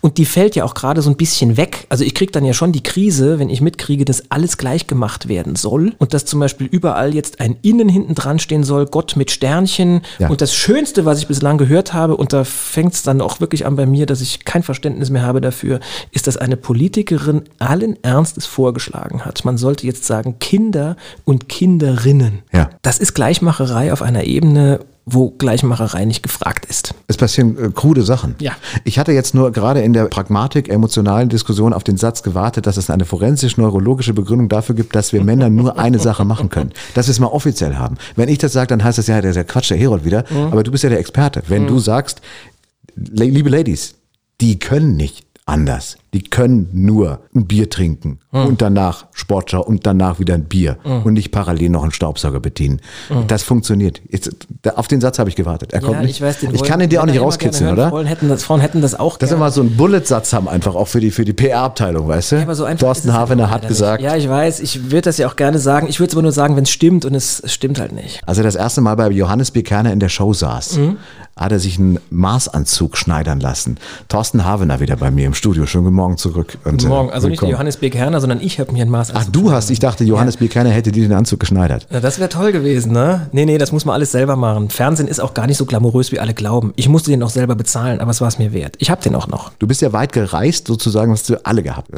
Und 0.00 0.18
die 0.18 0.24
fällt 0.24 0.54
ja 0.54 0.64
auch 0.64 0.74
gerade 0.74 1.02
so 1.02 1.10
ein 1.10 1.16
bisschen 1.16 1.56
weg. 1.56 1.86
Also 1.88 2.04
ich 2.04 2.14
kriege 2.14 2.30
dann 2.30 2.44
ja 2.44 2.52
schon 2.52 2.70
die 2.70 2.82
Krise, 2.82 3.40
wenn 3.40 3.50
ich 3.50 3.60
mitkriege, 3.60 4.04
dass 4.04 4.30
alles 4.30 4.56
gleich 4.56 4.86
gemacht 4.86 5.28
werden 5.28 5.56
soll 5.56 5.94
und 5.98 6.14
dass 6.14 6.24
zum 6.24 6.38
Beispiel 6.38 6.68
überall 6.70 7.12
jetzt 7.12 7.40
ein 7.40 7.56
Innen 7.62 7.88
hinten 7.88 8.14
dran 8.14 8.38
stehen 8.38 8.62
soll, 8.62 8.86
Gott 8.86 9.16
mit 9.16 9.32
Sternchen. 9.32 10.02
Ja. 10.20 10.28
Und 10.28 10.40
das 10.40 10.54
Schönste, 10.54 11.04
was 11.04 11.18
ich 11.18 11.26
bislang 11.26 11.58
gehört 11.58 11.92
habe, 11.92 12.16
und 12.16 12.32
da 12.32 12.44
fängt 12.44 12.94
es 12.94 13.02
dann 13.02 13.20
auch 13.20 13.40
wirklich 13.40 13.66
an 13.66 13.74
bei 13.74 13.86
mir, 13.86 14.06
dass 14.06 14.20
ich 14.20 14.44
kein 14.44 14.62
Verständnis 14.62 15.10
mehr 15.10 15.22
habe 15.22 15.40
dafür, 15.40 15.80
ist, 16.12 16.28
dass 16.28 16.36
eine 16.36 16.56
Politikerin 16.56 17.47
allen 17.58 18.02
Ernstes 18.02 18.46
vorgeschlagen 18.46 19.24
hat. 19.24 19.44
Man 19.44 19.58
sollte 19.58 19.86
jetzt 19.86 20.04
sagen 20.04 20.38
Kinder 20.38 20.96
und 21.24 21.48
Kinderinnen. 21.48 22.42
Ja. 22.52 22.70
Das 22.82 22.98
ist 22.98 23.14
Gleichmacherei 23.14 23.92
auf 23.92 24.02
einer 24.02 24.24
Ebene, 24.24 24.80
wo 25.04 25.30
Gleichmacherei 25.30 26.04
nicht 26.04 26.22
gefragt 26.22 26.66
ist. 26.66 26.94
Es 27.06 27.16
passieren 27.16 27.56
äh, 27.56 27.70
krude 27.70 28.02
Sachen. 28.02 28.34
Ja. 28.40 28.52
Ich 28.84 28.98
hatte 28.98 29.12
jetzt 29.12 29.34
nur 29.34 29.52
gerade 29.52 29.80
in 29.80 29.92
der 29.92 30.04
Pragmatik-emotionalen 30.04 31.28
Diskussion 31.28 31.72
auf 31.72 31.84
den 31.84 31.96
Satz 31.96 32.22
gewartet, 32.22 32.66
dass 32.66 32.76
es 32.76 32.90
eine 32.90 33.04
forensisch-neurologische 33.04 34.12
Begründung 34.12 34.48
dafür 34.48 34.74
gibt, 34.74 34.94
dass 34.94 35.12
wir 35.12 35.24
Männer 35.24 35.48
nur 35.48 35.78
eine 35.78 35.98
Sache 35.98 36.24
machen 36.24 36.50
können. 36.50 36.72
Dass 36.94 37.06
wir 37.06 37.12
es 37.12 37.20
mal 37.20 37.28
offiziell 37.28 37.76
haben. 37.76 37.96
Wenn 38.16 38.28
ich 38.28 38.38
das 38.38 38.52
sage, 38.52 38.68
dann 38.68 38.84
heißt 38.84 38.98
das 38.98 39.06
ja, 39.06 39.20
der, 39.20 39.32
der 39.32 39.44
Quatsch, 39.44 39.70
der 39.70 39.78
Herold 39.78 40.04
wieder. 40.04 40.24
Aber 40.50 40.62
du 40.62 40.70
bist 40.70 40.84
ja 40.84 40.90
der 40.90 40.98
Experte. 40.98 41.42
Wenn 41.48 41.66
du 41.66 41.78
sagst, 41.78 42.20
liebe 42.96 43.48
Ladies, 43.48 43.94
die 44.40 44.58
können 44.58 44.96
nicht 44.96 45.27
anders. 45.48 45.96
Die 46.14 46.22
können 46.22 46.68
nur 46.72 47.20
ein 47.34 47.46
Bier 47.46 47.68
trinken 47.68 48.18
und 48.30 48.62
danach 48.62 49.06
Sportschau 49.12 49.62
und 49.62 49.84
danach 49.86 50.18
wieder 50.18 50.32
ein 50.34 50.44
Bier 50.44 50.78
und 50.82 51.12
nicht 51.12 51.32
parallel 51.32 51.68
noch 51.68 51.82
einen 51.82 51.92
Staubsauger 51.92 52.40
bedienen. 52.40 52.80
Das 53.26 53.42
funktioniert. 53.42 54.00
Jetzt, 54.08 54.30
da, 54.62 54.70
auf 54.72 54.88
den 54.88 55.00
Satz 55.02 55.18
habe 55.18 55.28
ich 55.28 55.36
gewartet. 55.36 55.74
Er 55.74 55.80
kommt 55.82 56.00
nicht. 56.00 56.10
ich 56.12 56.22
weiß, 56.22 56.40
den 56.40 56.54
ich 56.54 56.62
kann 56.62 56.80
ihn 56.80 56.88
dir 56.88 57.02
auch 57.02 57.06
nicht 57.06 57.20
rauskitzeln, 57.20 57.70
oder? 57.72 57.90
Frauen 57.90 58.06
hätten 58.06 58.28
das, 58.30 58.42
Frauen 58.42 58.60
hätten 58.60 58.80
das 58.80 58.94
auch 58.98 59.18
Dass 59.18 59.28
wir 59.30 59.36
mal 59.36 59.50
so 59.52 59.60
einen 59.60 59.76
Bullet-Satz 59.76 60.32
haben, 60.32 60.48
einfach 60.48 60.74
auch 60.74 60.88
für 60.88 61.00
die, 61.00 61.10
für 61.10 61.26
die 61.26 61.34
PR-Abteilung, 61.34 62.08
weißt 62.08 62.32
du? 62.32 62.36
Ja, 62.36 62.42
aber 62.42 62.54
so 62.54 62.64
einfach 62.64 62.86
Thorsten 62.86 63.12
Havener 63.12 63.44
ja 63.44 63.50
hat 63.50 63.68
gesagt, 63.68 64.00
Nicht. 64.00 64.10
Ja, 64.10 64.16
ich 64.16 64.28
weiß, 64.28 64.60
ich 64.60 64.84
würde 64.84 65.02
das 65.02 65.18
ja 65.18 65.28
auch 65.28 65.36
gerne 65.36 65.58
sagen. 65.58 65.88
Ich 65.88 66.00
würde 66.00 66.08
es 66.08 66.14
aber 66.14 66.22
nur 66.22 66.32
sagen, 66.32 66.56
wenn 66.56 66.64
es 66.64 66.70
stimmt 66.70 67.04
und 67.04 67.14
es 67.14 67.42
stimmt 67.46 67.78
halt 67.80 67.92
nicht. 67.92 68.22
als 68.26 68.38
er 68.38 68.44
das 68.44 68.54
erste 68.54 68.80
Mal 68.80 68.94
bei 68.94 69.10
Johannes 69.10 69.50
B. 69.50 69.62
Kerner 69.62 69.92
in 69.92 70.00
der 70.00 70.08
Show 70.08 70.32
saß, 70.32 70.78
Mhm. 70.78 70.96
hat 71.36 71.52
er 71.52 71.58
sich 71.58 71.78
einen 71.78 71.98
Maßanzug 72.10 72.96
schneidern 72.96 73.40
lassen. 73.40 73.76
Thorsten 74.08 74.44
Havener 74.44 74.80
wieder 74.80 74.96
bei 74.96 75.10
mir 75.10 75.26
im 75.26 75.34
Studio. 75.38 75.64
Schönen 75.66 75.84
guten 75.84 75.96
Morgen 75.96 76.16
zurück. 76.18 76.58
Und, 76.64 76.84
äh, 76.84 76.88
Morgen, 76.88 77.10
also 77.10 77.28
nicht 77.28 77.40
der 77.40 77.46
willkommen. 77.46 77.52
Johannes 77.52 77.76
B. 77.78 77.90
Kerner, 77.90 78.20
sondern 78.20 78.40
ich 78.40 78.60
habe 78.60 78.72
mir 78.72 78.82
ein 78.82 78.90
Maß 78.90 79.12
Ach, 79.14 79.24
du 79.24 79.50
hast, 79.52 79.70
ich 79.70 79.78
dachte, 79.78 80.04
Johannes 80.04 80.36
B. 80.36 80.48
Kerner 80.48 80.70
hätte 80.70 80.92
dir 80.92 81.02
den 81.08 81.12
Anzug 81.12 81.40
geschneidert. 81.40 81.86
Ja, 81.90 82.00
das 82.00 82.18
wäre 82.18 82.28
toll 82.28 82.52
gewesen, 82.52 82.92
ne? 82.92 83.28
Nee, 83.32 83.46
nee, 83.46 83.56
das 83.56 83.72
muss 83.72 83.84
man 83.84 83.94
alles 83.94 84.12
selber 84.12 84.36
machen. 84.36 84.68
Fernsehen 84.68 85.08
ist 85.08 85.20
auch 85.20 85.32
gar 85.34 85.46
nicht 85.46 85.56
so 85.56 85.64
glamourös, 85.64 86.12
wie 86.12 86.20
alle 86.20 86.34
glauben. 86.34 86.72
Ich 86.76 86.88
musste 86.88 87.10
den 87.10 87.22
auch 87.22 87.30
selber 87.30 87.54
bezahlen, 87.54 88.00
aber 88.00 88.10
es 88.10 88.20
war 88.20 88.28
es 88.28 88.38
mir 88.38 88.52
wert. 88.52 88.76
Ich 88.78 88.90
habe 88.90 89.02
den 89.02 89.14
auch 89.14 89.28
noch. 89.28 89.52
Du 89.58 89.66
bist 89.66 89.80
ja 89.80 89.92
weit 89.92 90.12
gereist, 90.12 90.66
sozusagen, 90.66 91.12
hast 91.12 91.30
du 91.30 91.36
alle 91.46 91.62
gehabt. 91.62 91.88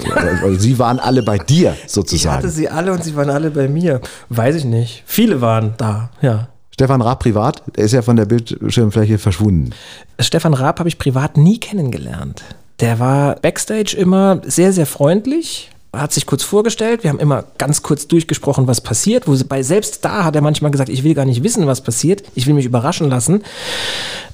Also, 0.42 0.58
Sie 0.58 0.78
waren 0.78 1.00
alle 1.00 1.22
bei 1.22 1.38
dir, 1.38 1.74
Ich 1.86 1.92
sozusagen. 1.92 2.36
hatte 2.36 2.50
sie 2.50 2.68
alle 2.68 2.92
und 2.92 3.02
sie 3.02 3.16
waren 3.16 3.30
alle 3.30 3.50
bei 3.50 3.68
mir. 3.68 4.00
Weiß 4.28 4.54
ich 4.54 4.64
nicht. 4.64 5.02
Viele 5.06 5.40
waren 5.40 5.74
da, 5.78 6.10
ja. 6.20 6.48
Stefan 6.72 7.02
Raab 7.02 7.20
privat, 7.20 7.62
der 7.76 7.84
ist 7.84 7.92
ja 7.92 8.00
von 8.02 8.16
der 8.16 8.24
Bildschirmfläche 8.26 9.18
verschwunden. 9.18 9.70
Stefan 10.18 10.54
Raab 10.54 10.78
habe 10.78 10.88
ich 10.88 10.98
privat 10.98 11.36
nie 11.36 11.58
kennengelernt. 11.58 12.42
Der 12.80 12.98
war 12.98 13.36
backstage 13.36 13.94
immer 13.96 14.40
sehr, 14.44 14.72
sehr 14.72 14.86
freundlich, 14.86 15.70
hat 15.94 16.12
sich 16.12 16.24
kurz 16.24 16.42
vorgestellt. 16.42 17.02
Wir 17.02 17.10
haben 17.10 17.18
immer 17.18 17.44
ganz 17.58 17.82
kurz 17.82 18.06
durchgesprochen, 18.08 18.66
was 18.66 18.80
passiert. 18.80 19.26
Wo 19.28 19.34
sie, 19.34 19.44
bei 19.44 19.62
selbst 19.62 20.04
da 20.04 20.24
hat 20.24 20.34
er 20.36 20.40
manchmal 20.40 20.70
gesagt, 20.70 20.88
ich 20.88 21.04
will 21.04 21.14
gar 21.14 21.24
nicht 21.26 21.42
wissen, 21.42 21.66
was 21.66 21.82
passiert. 21.82 22.22
Ich 22.34 22.46
will 22.46 22.54
mich 22.54 22.64
überraschen 22.64 23.08
lassen. 23.10 23.42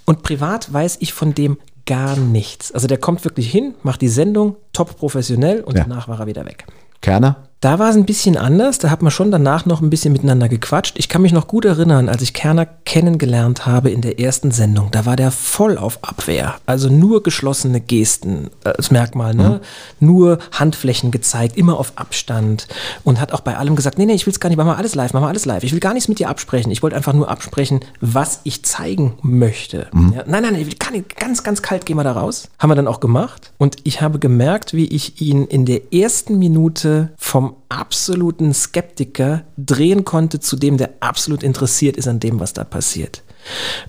Und 0.05 0.23
privat 0.23 0.73
weiß 0.73 0.99
ich 1.01 1.13
von 1.13 1.35
dem 1.35 1.59
gar 1.87 2.17
nichts. 2.17 2.73
Also 2.73 2.87
der 2.87 2.99
kommt 2.99 3.25
wirklich 3.25 3.51
hin, 3.51 3.75
macht 3.83 4.01
die 4.01 4.09
Sendung, 4.09 4.57
top 4.73 4.97
professionell 4.97 5.63
und 5.63 5.77
Ja. 5.77 5.85
danach 5.85 6.09
war 6.09 6.21
er 6.21 6.27
wieder 6.27 6.45
weg. 6.45 6.67
Kerner? 7.01 7.46
Da 7.61 7.79
war 7.79 7.89
es 7.89 7.97
ein 7.97 8.05
bisschen 8.05 8.37
anders. 8.37 8.79
Da 8.79 8.91
hat 8.91 9.01
man 9.01 9.11
schon 9.11 9.31
danach 9.31 9.65
noch 9.65 9.81
ein 9.81 9.89
bisschen 9.89 10.13
miteinander 10.13 10.49
gequatscht. 10.49 10.99
Ich 10.99 11.09
kann 11.09 11.23
mich 11.23 11.33
noch 11.33 11.49
gut 11.49 11.65
erinnern, 11.65 12.11
als 12.11 12.21
ich 12.21 12.35
Kerner 12.35 12.67
kennengelernt 12.67 13.65
habe 13.65 13.91
in 13.91 14.03
der 14.03 14.21
ersten 14.21 14.51
Sendung. 14.51 14.91
Da 14.91 15.07
war 15.07 15.17
der 15.17 15.31
voll 15.31 15.79
auf 15.79 15.99
Abwehr. 16.03 16.57
Also 16.67 16.91
nur 16.91 17.23
geschlossene 17.23 17.81
Gesten 17.81 18.51
äh, 18.65 18.69
als 18.69 18.91
Merkmal. 18.91 19.35
Ne? 19.35 19.63
Nur 20.01 20.39
Handflächen 20.53 21.11
gezeigt, 21.11 21.57
immer 21.57 21.79
auf 21.79 21.93
Abstand. 21.97 22.69
Und 23.05 23.21
hat 23.21 23.33
auch 23.33 23.41
bei 23.41 23.57
allem 23.57 23.75
gesagt, 23.75 23.97
nee, 23.97 24.05
nee, 24.05 24.15
ich 24.15 24.27
will 24.27 24.33
es 24.33 24.41
gar 24.41 24.51
nicht, 24.51 24.59
mach 24.59 24.67
mal 24.67 24.77
alles 24.77 24.95
live, 24.95 25.15
mach 25.15 25.23
mal 25.23 25.29
alles 25.29 25.47
live. 25.47 25.65
Ich 25.65 25.73
will 25.73 25.81
gar 25.81 25.95
nichts 25.95 26.09
mit 26.09 26.19
dir 26.19 26.29
absprechen. 26.29 26.71
Ich 26.71 26.83
wollte 26.83 26.97
einfach 26.97 27.15
nur 27.15 27.31
absprechen, 27.31 27.81
was 28.03 28.41
ich 28.45 28.65
zeigen 28.65 29.15
möchte. 29.23 29.89
Ja, 30.15 30.25
nein, 30.27 30.43
nein, 30.43 30.57
ich 30.57 30.79
gar 30.79 30.91
nicht, 30.91 31.17
ganz, 31.17 31.43
ganz 31.43 31.63
kalt 31.63 31.87
gehen 31.87 31.97
wir 31.97 32.05
da 32.05 32.13
raus. 32.13 32.49
Haben 32.59 32.71
wir 32.71 32.75
dann 32.75 32.87
auch 32.87 33.01
gemacht. 33.01 33.53
Und 33.57 33.77
ich 33.85 34.03
habe 34.03 34.19
gemerkt, 34.19 34.75
wie 34.75 34.87
ich 34.87 35.23
ihn 35.23 35.47
in 35.47 35.65
der 35.65 35.95
ersten 35.95 36.39
Minute 36.39 37.11
vom 37.17 37.46
absoluten 37.69 38.53
Skeptiker 38.55 39.45
drehen 39.57 40.05
konnte 40.05 40.41
zu 40.41 40.57
dem, 40.57 40.77
der 40.77 40.91
absolut 41.01 41.43
interessiert 41.43 41.97
ist 41.97 42.09
an 42.09 42.21
dem, 42.21 42.41
was 42.41 42.53
da 42.53 42.65
passiert. 42.65 43.23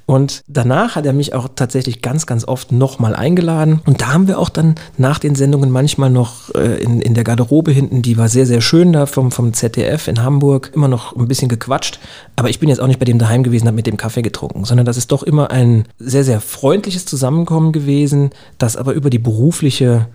Und 0.05 0.43
danach 0.47 0.95
hat 0.95 1.05
er 1.05 1.13
mich 1.13 1.33
auch 1.33 1.47
tatsächlich 1.55 2.01
ganz, 2.01 2.25
ganz 2.25 2.47
oft 2.47 2.71
nochmal 2.71 3.15
eingeladen. 3.15 3.81
Und 3.85 4.01
da 4.01 4.13
haben 4.13 4.27
wir 4.27 4.39
auch 4.39 4.49
dann 4.49 4.75
nach 4.97 5.19
den 5.19 5.35
Sendungen 5.35 5.71
manchmal 5.71 6.09
noch 6.09 6.53
äh, 6.55 6.81
in, 6.81 7.01
in 7.01 7.13
der 7.13 7.23
Garderobe 7.23 7.71
hinten, 7.71 8.01
die 8.01 8.17
war 8.17 8.29
sehr, 8.29 8.45
sehr 8.45 8.61
schön 8.61 8.93
da 8.93 9.05
vom, 9.05 9.31
vom 9.31 9.53
ZDF 9.53 10.07
in 10.07 10.21
Hamburg, 10.21 10.71
immer 10.73 10.87
noch 10.87 11.15
ein 11.15 11.27
bisschen 11.27 11.49
gequatscht. 11.49 11.99
Aber 12.35 12.49
ich 12.49 12.59
bin 12.59 12.69
jetzt 12.69 12.79
auch 12.79 12.87
nicht 12.87 12.99
bei 12.99 13.05
dem 13.05 13.19
daheim 13.19 13.43
gewesen, 13.43 13.67
habe 13.67 13.75
mit 13.75 13.87
dem 13.87 13.97
Kaffee 13.97 14.21
getrunken, 14.21 14.65
sondern 14.65 14.85
das 14.85 14.97
ist 14.97 15.11
doch 15.11 15.23
immer 15.23 15.51
ein 15.51 15.85
sehr, 15.99 16.23
sehr 16.23 16.41
freundliches 16.41 17.05
Zusammenkommen 17.05 17.71
gewesen, 17.71 18.31
das 18.57 18.77
aber 18.77 18.93
über 18.93 19.09
die 19.09 19.19
berufliche 19.19 20.07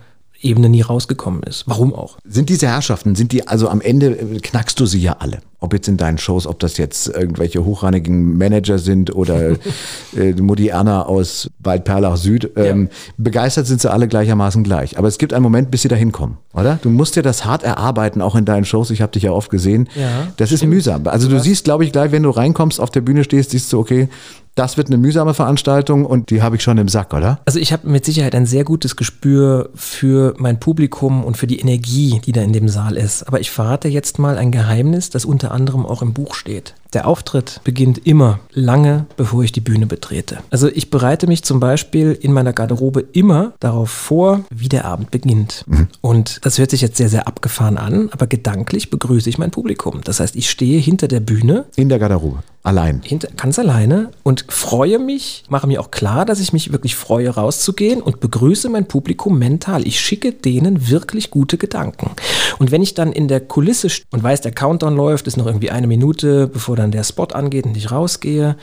Ebene 0.43 0.69
nie 0.69 0.81
rausgekommen 0.81 1.43
ist. 1.43 1.63
Warum 1.67 1.93
auch? 1.93 2.17
Sind 2.23 2.49
diese 2.49 2.67
Herrschaften, 2.67 3.15
sind 3.15 3.31
die, 3.31 3.47
also 3.47 3.69
am 3.69 3.81
Ende 3.81 4.17
äh, 4.17 4.39
knackst 4.39 4.79
du 4.79 4.85
sie 4.85 5.01
ja 5.01 5.17
alle. 5.19 5.41
Ob 5.63 5.73
jetzt 5.73 5.87
in 5.87 5.95
deinen 5.95 6.17
Shows, 6.17 6.45
ob 6.45 6.59
das 6.59 6.77
jetzt 6.77 7.07
irgendwelche 7.07 7.63
hochrangigen 7.63 8.37
Manager 8.37 8.79
sind 8.79 9.15
oder 9.15 9.51
äh, 10.17 10.33
Mutti 10.33 10.67
Erna 10.67 11.05
aus 11.05 11.49
Waldperlach 11.59 12.17
Süd. 12.17 12.51
Ähm, 12.57 12.89
Begeistert 13.17 13.65
sind 13.65 13.79
sie 13.79 13.89
alle 13.89 14.09
gleichermaßen 14.09 14.61
gleich. 14.63 14.97
Aber 14.97 15.07
es 15.07 15.17
gibt 15.17 15.33
einen 15.33 15.43
Moment, 15.43 15.71
bis 15.71 15.83
sie 15.83 15.87
da 15.87 15.95
hinkommen, 15.95 16.37
oder? 16.53 16.79
Du 16.81 16.89
musst 16.89 17.15
dir 17.15 17.23
das 17.23 17.45
hart 17.45 17.63
erarbeiten, 17.63 18.21
auch 18.21 18.35
in 18.35 18.43
deinen 18.43 18.65
Shows. 18.65 18.91
Ich 18.91 19.01
habe 19.01 19.13
dich 19.13 19.23
ja 19.23 19.31
oft 19.31 19.49
gesehen. 19.49 19.87
Ja, 19.95 20.27
das 20.35 20.51
ist 20.51 20.65
mühsam. 20.65 21.07
Also 21.07 21.29
du 21.29 21.39
siehst, 21.39 21.63
glaube 21.63 21.85
ich, 21.85 21.93
gleich, 21.93 22.11
wenn 22.11 22.23
du 22.23 22.29
reinkommst, 22.29 22.81
auf 22.81 22.91
der 22.91 23.01
Bühne 23.01 23.23
stehst, 23.23 23.51
siehst 23.51 23.71
du, 23.71 23.79
okay, 23.79 24.09
das 24.55 24.77
wird 24.77 24.87
eine 24.87 24.97
mühsame 24.97 25.33
Veranstaltung 25.33 26.05
und 26.05 26.29
die 26.29 26.43
habe 26.43 26.57
ich 26.57 26.63
schon 26.63 26.77
im 26.77 26.87
Sack, 26.87 27.13
oder? 27.13 27.39
Also 27.45 27.59
ich 27.59 27.73
habe 27.73 27.89
mit 27.89 28.05
Sicherheit 28.05 28.35
ein 28.35 28.45
sehr 28.45 28.63
gutes 28.63 28.95
Gespür 28.95 29.71
für 29.73 30.35
mein 30.37 30.59
Publikum 30.59 31.23
und 31.23 31.37
für 31.37 31.47
die 31.47 31.59
Energie, 31.59 32.21
die 32.23 32.31
da 32.31 32.41
in 32.41 32.53
dem 32.53 32.69
Saal 32.69 32.95
ist. 32.95 33.23
Aber 33.27 33.39
ich 33.39 33.49
verrate 33.49 33.87
jetzt 33.87 34.19
mal 34.19 34.37
ein 34.37 34.51
Geheimnis, 34.51 35.09
das 35.09 35.25
unter 35.25 35.51
anderem 35.53 35.85
auch 35.85 36.01
im 36.01 36.13
Buch 36.13 36.35
steht. 36.35 36.75
Der 36.93 37.07
Auftritt 37.07 37.61
beginnt 37.63 38.05
immer 38.05 38.39
lange, 38.51 39.05
bevor 39.17 39.43
ich 39.43 39.51
die 39.51 39.61
Bühne 39.61 39.87
betrete. 39.87 40.39
Also 40.51 40.67
ich 40.67 40.89
bereite 40.91 41.27
mich 41.27 41.43
zum 41.43 41.59
Beispiel 41.59 42.11
in 42.19 42.33
meiner 42.33 42.53
Garderobe 42.53 43.05
immer 43.13 43.53
darauf 43.59 43.89
vor, 43.89 44.41
wie 44.51 44.69
der 44.69 44.85
Abend 44.85 45.09
beginnt. 45.09 45.65
Und 46.01 46.45
das 46.45 46.59
hört 46.59 46.69
sich 46.69 46.81
jetzt 46.81 46.97
sehr, 46.97 47.09
sehr 47.09 47.27
abgefahren 47.27 47.77
an, 47.77 48.09
aber 48.11 48.27
gedanklich 48.27 48.89
begrüße 48.89 49.29
ich 49.29 49.37
mein 49.37 49.51
Publikum. 49.51 50.01
Das 50.03 50.19
heißt, 50.19 50.35
ich 50.35 50.49
stehe 50.49 50.79
hinter 50.79 51.07
der 51.07 51.19
Bühne 51.19 51.65
In 51.75 51.89
der 51.89 51.99
Garderobe. 51.99 52.43
Allein. 52.65 53.01
ganz 53.35 53.59
alleine 53.59 54.11
und 54.23 54.45
freue 54.47 54.97
mich, 54.97 55.43
mache 55.49 55.67
mir 55.67 55.81
auch 55.81 55.91
klar, 55.91 56.23
dass 56.23 56.39
ich 56.39 56.53
mich 56.53 56.71
wirklich 56.71 56.95
freue, 56.95 57.29
rauszugehen 57.29 58.01
und 58.01 58.21
begrüße 58.21 58.69
mein 58.69 58.87
Publikum 58.87 59.37
mental. 59.37 59.85
Ich 59.85 59.99
schicke 59.99 60.31
denen 60.31 60.89
wirklich 60.89 61.29
gute 61.29 61.57
Gedanken. 61.57 62.11
Und 62.59 62.71
wenn 62.71 62.81
ich 62.81 62.93
dann 62.93 63.11
in 63.11 63.27
der 63.27 63.41
Kulisse 63.41 63.89
und 64.11 64.23
weiß, 64.23 64.39
der 64.39 64.53
Countdown 64.53 64.95
läuft, 64.95 65.27
ist 65.27 65.35
noch 65.35 65.45
irgendwie 65.45 65.71
eine 65.71 65.87
Minute, 65.87 66.47
bevor 66.47 66.77
dann 66.77 66.91
der 66.91 67.03
Spot 67.03 67.25
angeht 67.25 67.65
und 67.65 67.75
ich 67.75 67.91
rausgehe, 67.91 68.55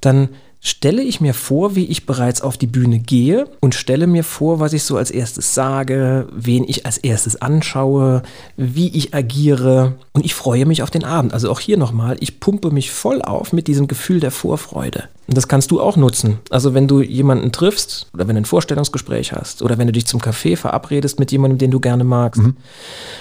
dann 0.00 0.28
stelle 0.64 1.02
ich 1.02 1.20
mir 1.20 1.34
vor, 1.34 1.76
wie 1.76 1.84
ich 1.84 2.06
bereits 2.06 2.40
auf 2.40 2.56
die 2.56 2.66
Bühne 2.66 2.98
gehe 2.98 3.46
und 3.60 3.74
stelle 3.74 4.06
mir 4.06 4.24
vor, 4.24 4.58
was 4.58 4.72
ich 4.72 4.82
so 4.82 4.96
als 4.96 5.10
erstes 5.10 5.54
sage, 5.54 6.26
wen 6.32 6.64
ich 6.66 6.86
als 6.86 6.96
erstes 6.98 7.40
anschaue, 7.40 8.22
wie 8.56 8.88
ich 8.88 9.14
agiere 9.14 9.94
und 10.14 10.24
ich 10.24 10.34
freue 10.34 10.64
mich 10.64 10.82
auf 10.82 10.90
den 10.90 11.04
Abend. 11.04 11.34
Also 11.34 11.50
auch 11.50 11.60
hier 11.60 11.76
nochmal, 11.76 12.16
ich 12.20 12.40
pumpe 12.40 12.70
mich 12.70 12.90
voll 12.90 13.20
auf 13.20 13.52
mit 13.52 13.68
diesem 13.68 13.86
Gefühl 13.86 14.20
der 14.20 14.30
Vorfreude. 14.30 15.04
Und 15.26 15.36
das 15.36 15.48
kannst 15.48 15.70
du 15.70 15.80
auch 15.80 15.96
nutzen. 15.96 16.38
Also 16.50 16.74
wenn 16.74 16.86
du 16.86 17.00
jemanden 17.00 17.50
triffst 17.50 18.08
oder 18.12 18.28
wenn 18.28 18.34
du 18.36 18.42
ein 18.42 18.44
Vorstellungsgespräch 18.44 19.32
hast 19.32 19.62
oder 19.62 19.78
wenn 19.78 19.86
du 19.86 19.92
dich 19.92 20.06
zum 20.06 20.20
Café 20.20 20.56
verabredest 20.56 21.18
mit 21.18 21.32
jemandem, 21.32 21.58
den 21.58 21.70
du 21.70 21.80
gerne 21.80 22.04
magst 22.04 22.42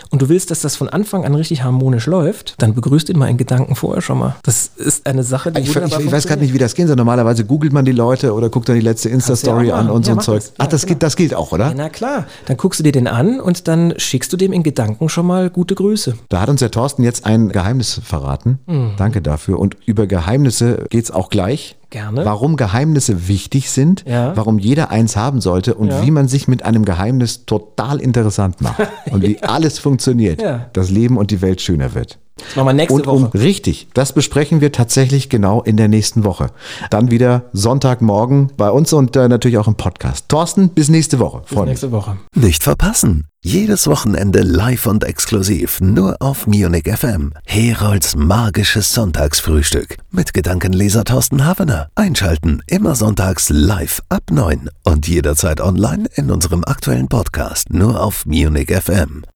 und 0.09 0.21
du 0.21 0.27
willst, 0.29 0.51
dass 0.51 0.61
das 0.61 0.75
von 0.75 0.89
Anfang 0.89 1.23
an 1.25 1.33
richtig 1.35 1.63
harmonisch 1.63 2.05
läuft, 2.05 2.55
dann 2.61 2.73
begrüßt 2.73 3.09
ihn 3.09 3.17
mal 3.17 3.29
in 3.29 3.37
Gedanken 3.37 3.75
vorher 3.75 4.01
schon 4.01 4.19
mal. 4.19 4.35
Das 4.43 4.71
ist 4.75 5.07
eine 5.07 5.23
Sache, 5.23 5.51
die 5.51 5.61
Ich, 5.61 5.69
ich, 5.75 5.99
ich 5.99 6.11
weiß 6.11 6.27
gerade 6.27 6.41
nicht, 6.41 6.53
wie 6.53 6.57
das 6.57 6.75
geht. 6.75 6.87
So 6.87 6.95
normalerweise 6.95 7.45
googelt 7.45 7.71
man 7.71 7.85
die 7.85 7.91
Leute 7.93 8.33
oder 8.33 8.49
guckt 8.49 8.67
dann 8.67 8.75
die 8.75 8.81
letzte 8.81 9.07
Insta-Story 9.09 9.67
ja 9.69 9.75
an 9.75 9.89
und 9.89 10.03
so 10.03 10.09
Ja, 10.09 10.13
ein 10.15 10.17
mach 10.17 10.23
Zeug. 10.25 10.35
das. 10.41 10.53
Ach, 10.57 10.67
das, 10.67 10.81
genau. 10.81 10.93
geht, 10.95 11.03
das 11.03 11.15
gilt 11.15 11.33
auch, 11.33 11.51
oder? 11.53 11.73
Na 11.75 11.87
klar. 11.89 12.25
Dann 12.47 12.57
guckst 12.57 12.79
du 12.79 12.83
dir 12.83 12.91
den 12.91 13.07
an 13.07 13.39
und 13.39 13.67
dann 13.69 13.93
schickst 13.97 14.31
du 14.33 14.37
dem 14.37 14.51
in 14.51 14.63
Gedanken 14.63 15.07
schon 15.07 15.25
mal 15.25 15.49
gute 15.49 15.75
Grüße. 15.75 16.15
Da 16.29 16.41
hat 16.41 16.49
uns 16.49 16.59
der 16.59 16.71
Thorsten 16.71 17.03
jetzt 17.03 17.25
ein 17.25 17.49
Geheimnis 17.49 18.01
verraten. 18.03 18.59
Mhm. 18.67 18.91
Danke 18.97 19.21
dafür. 19.21 19.59
Und 19.59 19.77
über 19.85 20.05
Geheimnisse 20.07 20.85
geht's 20.89 21.11
auch 21.11 21.29
gleich. 21.29 21.77
Gerne. 21.93 22.25
Warum 22.25 22.57
Geheimnisse 22.57 23.27
wichtig 23.27 23.69
sind, 23.69 24.03
Ja. 24.07 24.35
warum 24.35 24.57
jeder 24.57 24.89
eins 24.89 25.15
haben 25.15 25.41
sollte 25.41 25.75
und 25.75 25.89
Ja. 25.89 26.01
wie 26.03 26.09
man 26.09 26.27
sich 26.27 26.47
mit 26.47 26.65
einem 26.65 26.85
Geheimnis 26.85 27.45
total 27.45 27.99
interessant 28.01 28.61
macht 28.61 28.81
und 29.11 29.21
wie 29.21 29.43
alles 29.43 29.77
funktioniert, 29.77 30.41
das 30.73 30.89
Leben 30.89 31.17
und 31.17 31.29
die 31.29 31.41
Welt 31.43 31.61
schöner 31.61 31.93
wird. 31.93 32.17
Das 32.37 32.55
machen 32.55 32.67
wir 32.67 32.73
nächste 32.73 32.93
und 32.95 33.07
um, 33.07 33.23
Woche. 33.23 33.39
Richtig, 33.39 33.87
das 33.93 34.13
besprechen 34.13 34.61
wir 34.61 34.71
tatsächlich 34.71 35.29
genau 35.29 35.61
in 35.61 35.77
der 35.77 35.87
nächsten 35.87 36.23
Woche. 36.23 36.47
Dann 36.89 37.11
wieder 37.11 37.45
Sonntagmorgen 37.53 38.51
bei 38.57 38.69
uns 38.69 38.91
und 38.93 39.15
äh, 39.15 39.27
natürlich 39.27 39.57
auch 39.57 39.67
im 39.67 39.75
Podcast. 39.75 40.29
Thorsten, 40.29 40.69
bis 40.69 40.89
nächste 40.89 41.19
Woche. 41.19 41.41
Bis 41.41 41.49
Freunde. 41.49 41.69
nächste 41.69 41.91
Woche. 41.91 42.17
Nicht 42.35 42.63
verpassen. 42.63 43.27
Jedes 43.45 43.87
Wochenende 43.87 44.41
live 44.41 44.85
und 44.85 45.03
exklusiv 45.03 45.81
nur 45.81 46.15
auf 46.21 46.47
Munich 46.47 46.85
FM. 46.87 47.33
Herolds 47.45 48.15
magisches 48.15 48.93
Sonntagsfrühstück 48.93 49.97
mit 50.11 50.33
Gedankenleser 50.33 51.03
Thorsten 51.03 51.45
Havener. 51.45 51.89
Einschalten 51.93 52.61
immer 52.67 52.95
sonntags 52.95 53.49
live 53.49 54.01
ab 54.07 54.23
9 54.31 54.69
und 54.85 55.09
jederzeit 55.09 55.59
online 55.59 56.05
in 56.15 56.31
unserem 56.31 56.63
aktuellen 56.63 57.09
Podcast 57.09 57.71
nur 57.71 58.01
auf 58.01 58.25
Munich 58.25 58.71
FM. 58.71 59.25